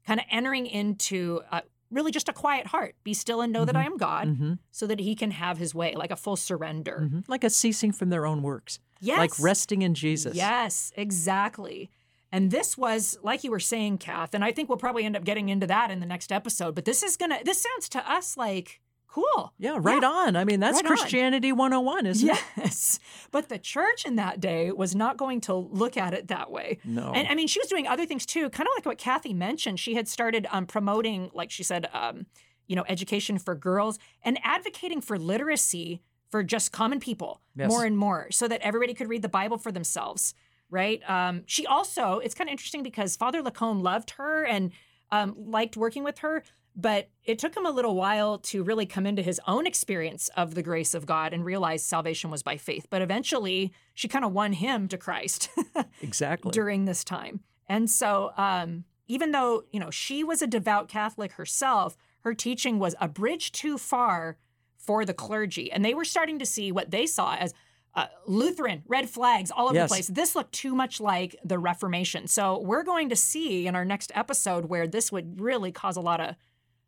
kind 0.05 0.19
of 0.19 0.25
entering 0.31 0.65
into 0.65 1.41
uh, 1.51 1.61
really 1.91 2.11
just 2.11 2.27
a 2.29 2.33
quiet 2.33 2.67
heart. 2.67 2.95
Be 3.03 3.13
still 3.13 3.41
and 3.41 3.53
know 3.53 3.65
that 3.65 3.75
I 3.75 3.85
am 3.85 3.97
God, 3.97 4.27
Mm-hmm. 4.29 4.53
so 4.71 4.87
that 4.87 4.99
he 4.99 5.13
can 5.15 5.31
have 5.31 5.57
his 5.57 5.75
way, 5.75 5.93
like 5.95 6.11
a 6.11 6.15
full 6.15 6.35
surrender. 6.37 7.09
Mhm. 7.11 7.23
Like 7.29 7.43
a 7.43 7.49
ceasing 7.49 7.91
from 7.91 8.09
their 8.09 8.25
own 8.25 8.41
works. 8.41 8.79
Yes. 8.99 9.17
Like 9.19 9.39
resting 9.39 9.81
in 9.83 9.93
Jesus. 9.93 10.35
Yes, 10.35 10.91
exactly. 10.97 11.89
And 12.31 12.49
this 12.49 12.77
was, 12.77 13.17
like 13.23 13.43
you 13.43 13.51
were 13.51 13.59
saying, 13.59 13.97
Kath, 13.97 14.33
and 14.33 14.43
I 14.43 14.51
think 14.53 14.69
we'll 14.69 14.77
probably 14.77 15.03
end 15.03 15.15
up 15.17 15.23
getting 15.25 15.49
into 15.49 15.67
that 15.67 15.91
in 15.91 15.99
the 15.99 16.05
next 16.05 16.31
episode, 16.31 16.75
but 16.75 16.85
this 16.85 17.03
is 17.03 17.17
gonna 17.17 17.39
this 17.43 17.61
sounds 17.61 17.89
to 17.89 18.11
us 18.11 18.37
like 18.37 18.79
cool. 19.11 19.53
Yeah, 19.57 19.77
right 19.79 20.03
on. 20.03 20.35
I 20.35 20.43
mean, 20.45 20.59
that's 20.59 20.77
Right 20.77 20.85
on. 20.91 20.97
Christianity 20.97 21.51
101, 21.51 22.05
isn't 22.05 22.29
it? 22.29 22.39
Yes. 22.57 22.99
But 23.31 23.47
the 23.49 23.57
church 23.57 24.05
in 24.05 24.15
that 24.17 24.39
day 24.41 24.71
was 24.71 24.93
not 24.95 25.15
going 25.17 25.39
to 25.41 25.53
look 25.53 25.95
at 25.95 26.13
it 26.13 26.27
that 26.27 26.51
way. 26.51 26.79
No. 26.83 27.11
And 27.13 27.27
I 27.29 27.35
mean, 27.35 27.47
she 27.47 27.59
was 27.59 27.67
doing 27.69 27.87
other 27.87 28.05
things 28.05 28.25
too, 28.25 28.49
kind 28.49 28.67
of 28.67 28.73
like 28.75 28.85
what 28.85 28.97
Kathy 28.97 29.33
mentioned. 29.33 29.79
She 29.79 29.95
had 29.95 30.07
started 30.09 30.47
um, 30.51 30.65
promoting, 30.65 31.29
like 31.33 31.49
she 31.49 31.63
said, 31.63 31.87
um, 31.93 32.25
you 32.67 32.75
know, 32.75 32.83
education 32.89 33.37
for 33.37 33.55
girls 33.55 33.99
and 34.23 34.37
advocating 34.43 34.99
for 34.99 35.17
literacy 35.17 36.01
for 36.29 36.43
just 36.43 36.71
common 36.71 36.99
people 36.99 37.41
Yes. 37.55 37.69
more 37.69 37.83
and 37.85 37.97
more 37.97 38.27
so 38.31 38.47
that 38.47 38.61
everybody 38.61 38.93
could 38.93 39.09
read 39.09 39.21
the 39.21 39.29
Bible 39.29 39.57
for 39.57 39.71
themselves. 39.71 40.33
Right. 40.69 41.01
Um, 41.09 41.43
she 41.45 41.65
also, 41.65 42.19
it's 42.19 42.33
kind 42.35 42.49
of 42.49 42.51
interesting 42.51 42.81
because 42.83 43.15
Father 43.17 43.41
Lacombe 43.41 43.81
loved 43.81 44.11
her 44.11 44.45
and 44.45 44.71
um, 45.11 45.35
liked 45.37 45.75
working 45.75 46.03
with 46.05 46.19
her, 46.19 46.43
but 46.75 47.09
it 47.25 47.37
took 47.39 47.55
him 47.55 47.65
a 47.65 47.71
little 47.71 47.95
while 47.95 48.37
to 48.39 48.63
really 48.63 48.85
come 48.85 49.05
into 49.05 49.21
his 49.21 49.39
own 49.47 49.67
experience 49.67 50.29
of 50.37 50.55
the 50.55 50.63
grace 50.63 50.93
of 50.93 51.05
God 51.05 51.33
and 51.33 51.43
realize 51.45 51.83
salvation 51.83 52.31
was 52.31 52.43
by 52.43 52.57
faith. 52.57 52.87
But 52.89 53.01
eventually, 53.01 53.73
she 53.93 54.07
kind 54.07 54.23
of 54.25 54.31
won 54.33 54.53
him 54.53 54.87
to 54.87 54.97
Christ 54.97 55.49
exactly. 56.01 56.51
during 56.51 56.85
this 56.85 57.03
time. 57.03 57.41
And 57.67 57.89
so, 57.89 58.31
um, 58.37 58.85
even 59.07 59.31
though 59.31 59.63
you 59.71 59.79
know 59.79 59.91
she 59.91 60.23
was 60.23 60.41
a 60.41 60.47
devout 60.47 60.87
Catholic 60.87 61.33
herself, 61.33 61.97
her 62.21 62.33
teaching 62.33 62.79
was 62.79 62.95
a 63.01 63.07
bridge 63.07 63.51
too 63.51 63.77
far 63.77 64.37
for 64.77 65.05
the 65.05 65.13
clergy, 65.13 65.71
and 65.71 65.83
they 65.85 65.93
were 65.93 66.05
starting 66.05 66.39
to 66.39 66.45
see 66.45 66.71
what 66.71 66.89
they 66.91 67.05
saw 67.05 67.35
as 67.35 67.53
uh, 67.93 68.07
Lutheran 68.25 68.83
red 68.87 69.09
flags 69.09 69.51
all 69.51 69.65
over 69.65 69.75
Yes. 69.75 69.89
the 69.89 69.93
place. 69.95 70.07
This 70.07 70.35
looked 70.35 70.53
too 70.53 70.73
much 70.73 71.01
like 71.01 71.35
the 71.43 71.59
Reformation. 71.59 72.25
So 72.27 72.59
we're 72.61 72.83
going 72.83 73.09
to 73.09 73.15
see 73.15 73.67
in 73.67 73.75
our 73.75 73.83
next 73.85 74.11
episode 74.15 74.65
where 74.65 74.87
this 74.87 75.11
would 75.11 75.41
really 75.41 75.71
cause 75.73 75.97
a 75.97 76.01
lot 76.01 76.21
of 76.21 76.35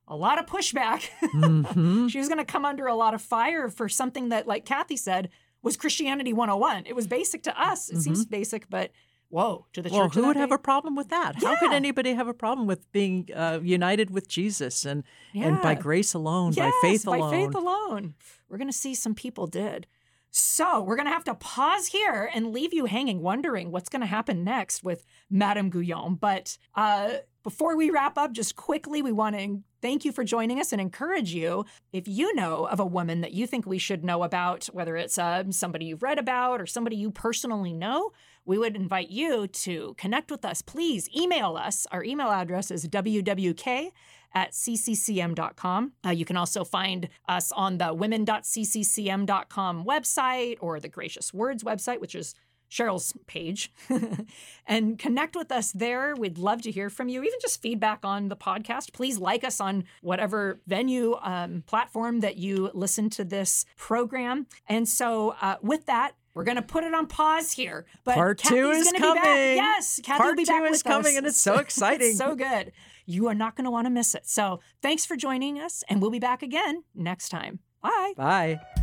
a 0.08 0.16
lot 0.16 0.39
of 0.39 0.46
pushback. 0.46 1.10
Mhm. 1.22 2.10
she 2.12 2.18
was 2.20 2.28
going 2.28 2.38
to 2.39 2.46
come 2.46 2.66
under 2.66 2.88
a 2.88 2.96
lot 2.96 3.13
of 3.13 3.22
fire 3.22 3.70
for 3.70 3.88
something 3.89 4.30
that, 4.30 4.48
like 4.48 4.66
Kathy 4.66 4.98
said, 4.98 5.30
was 5.62 5.78
Christianity 5.78 6.34
101. 6.34 6.86
It 6.86 6.96
was 6.96 7.08
basic 7.08 7.44
to 7.44 7.62
us. 7.62 7.89
It 7.89 8.02
seems 8.02 8.26
basic, 8.26 8.70
but 8.70 8.92
whoa, 9.30 9.66
to 9.74 9.82
the 9.82 9.89
Mm-hmm. 9.89 9.98
Well, 9.98 10.08
church. 10.10 10.16
who 10.16 10.28
would 10.28 10.36
that 10.36 10.39
have 10.42 10.52
a 10.52 10.58
problem 10.58 10.96
with 10.96 11.10
that? 11.10 11.42
How 11.42 11.56
could 11.58 11.72
anybody 11.74 12.13
have 12.13 12.28
a 12.28 12.34
problem 12.34 12.68
with 12.68 12.92
being 12.92 13.30
uh, 13.34 13.60
united 13.63 14.10
with 14.12 14.28
Jesus 14.28 14.86
and 14.86 15.04
and 15.34 15.62
by 15.62 15.74
grace 15.76 16.13
alone, 16.13 16.52
by 16.54 16.66
Yes, 16.66 16.74
faith 16.82 17.06
by 17.06 17.18
alone? 17.18 17.32
faith 17.32 17.56
alone. 17.56 18.13
We're 18.50 18.58
going 18.58 18.68
to 18.70 18.74
see 18.78 18.94
some 18.94 19.16
people 19.16 19.48
did. 19.48 19.88
So 20.36 20.82
we're 20.82 20.96
going 20.96 21.06
to 21.08 21.12
have 21.13 21.24
to 21.26 21.36
pause 21.36 21.88
here 21.88 22.30
and 22.34 22.52
leave 22.52 22.74
you 22.74 22.86
hanging, 22.86 23.22
wondering 23.22 23.72
what's 23.72 23.88
going 23.89 24.02
to 24.02 24.08
happen 24.08 24.44
next 24.44 24.84
with 24.84 25.06
Madame 25.30 25.70
Guyon. 25.70 26.16
But 26.16 26.58
uh, 26.76 27.10
before 27.44 27.78
we 27.78 27.89
wrap 27.92 28.18
up, 28.18 28.32
just 28.34 28.56
quickly, 28.56 29.02
we 29.04 29.12
want 29.12 29.36
to 29.36 29.62
thank 29.84 30.06
you 30.06 30.13
for 30.13 30.24
joining 30.24 30.62
us 30.62 30.72
and 30.72 30.80
encourage 30.80 31.34
you. 31.34 31.65
If 31.91 32.08
you 32.08 32.34
know 32.36 32.67
of 32.67 32.80
a 32.80 32.86
woman 32.86 33.19
that 33.19 33.34
you 33.34 33.46
think 33.46 33.65
we 33.65 33.78
should 33.78 34.02
know 34.02 34.24
about, 34.24 34.67
whether 34.67 34.96
it's 34.96 35.17
uh, 35.17 35.43
somebody 35.50 35.86
you've 35.86 36.02
read 36.02 36.17
about 36.17 36.62
or 36.62 36.65
somebody 36.65 36.96
you 36.96 37.12
personally 37.12 37.74
know, 37.74 38.13
we 38.46 38.58
would 38.58 38.78
invite 38.78 39.10
you 39.10 39.46
to 39.48 39.93
connect 39.98 40.32
with 40.32 40.46
us. 40.46 40.62
Please 40.62 41.10
email 41.13 41.58
us. 41.58 41.86
Our 41.91 42.02
email 42.02 42.32
address 42.32 42.72
is 42.72 42.88
wwk 42.88 43.89
at 44.34 44.52
cccm.com. 44.54 45.91
Uh, 46.06 46.10
you 46.12 46.24
can 46.24 46.38
also 46.38 46.63
find 46.63 47.10
us 47.28 47.52
on 47.52 47.78
the 47.78 47.93
women.cccm.com 47.93 49.86
website 49.86 50.58
or 50.62 50.80
the 50.80 50.88
Gracious 50.88 51.34
Words 51.34 51.62
website, 51.62 52.00
which 52.00 52.15
is 52.15 52.34
Cheryl's 52.74 53.14
page, 53.28 53.72
and 54.68 54.98
connect 54.98 55.36
with 55.36 55.52
us 55.52 55.72
there. 55.72 56.16
We'd 56.18 56.38
love 56.40 56.64
to 56.64 56.72
hear 56.72 56.90
from 56.90 57.08
you, 57.08 57.22
even 57.22 57.40
just 57.42 57.62
feedback 57.62 58.00
on 58.04 58.30
the 58.30 58.36
podcast. 58.36 58.94
Please 58.94 59.20
like 59.20 59.44
us 59.44 59.62
on 59.62 59.84
whatever 60.02 60.60
venue 60.66 61.16
um, 61.22 61.64
platform 61.68 62.22
that 62.22 62.38
you 62.38 62.72
listen 62.74 63.10
to 63.12 63.24
this 63.24 63.66
program. 63.78 64.48
And 64.68 64.90
so, 64.90 65.36
uh, 65.42 65.58
with 65.62 65.86
that, 65.86 66.14
we're 66.34 66.44
going 66.46 66.56
to 66.56 66.64
put 66.64 66.84
it 66.84 66.96
on 66.96 67.06
pause 67.06 67.52
here. 67.52 67.86
But 68.04 68.16
Part 68.16 68.40
two 68.40 68.72
is 68.72 68.92
gonna 68.92 68.98
Be 68.98 69.02
back. 69.20 69.24
coming. 69.24 69.56
Yes, 69.58 70.00
Kathy 70.04 70.18
Part 70.18 70.30
will 70.32 70.36
be 70.38 70.46
two 70.46 70.64
is 70.64 70.82
coming, 70.82 71.12
us. 71.14 71.18
and 71.18 71.28
it's 71.28 71.40
so 71.40 71.56
exciting. 71.60 72.10
It's 72.10 72.18
so 72.18 72.34
good. 72.36 72.72
You 73.06 73.28
are 73.28 73.36
not 73.36 73.56
going 73.56 73.66
to 73.66 73.72
want 73.72 73.86
to 73.86 73.92
miss 73.92 74.16
it. 74.16 74.26
So, 74.28 74.62
thanks 74.82 75.06
for 75.06 75.16
joining 75.16 75.60
us, 75.60 75.84
and 75.90 76.02
we'll 76.02 76.10
be 76.12 76.20
back 76.20 76.42
again 76.42 76.84
next 76.96 77.30
time. 77.30 77.60
Bye. 77.84 78.14
Bye. 78.18 78.83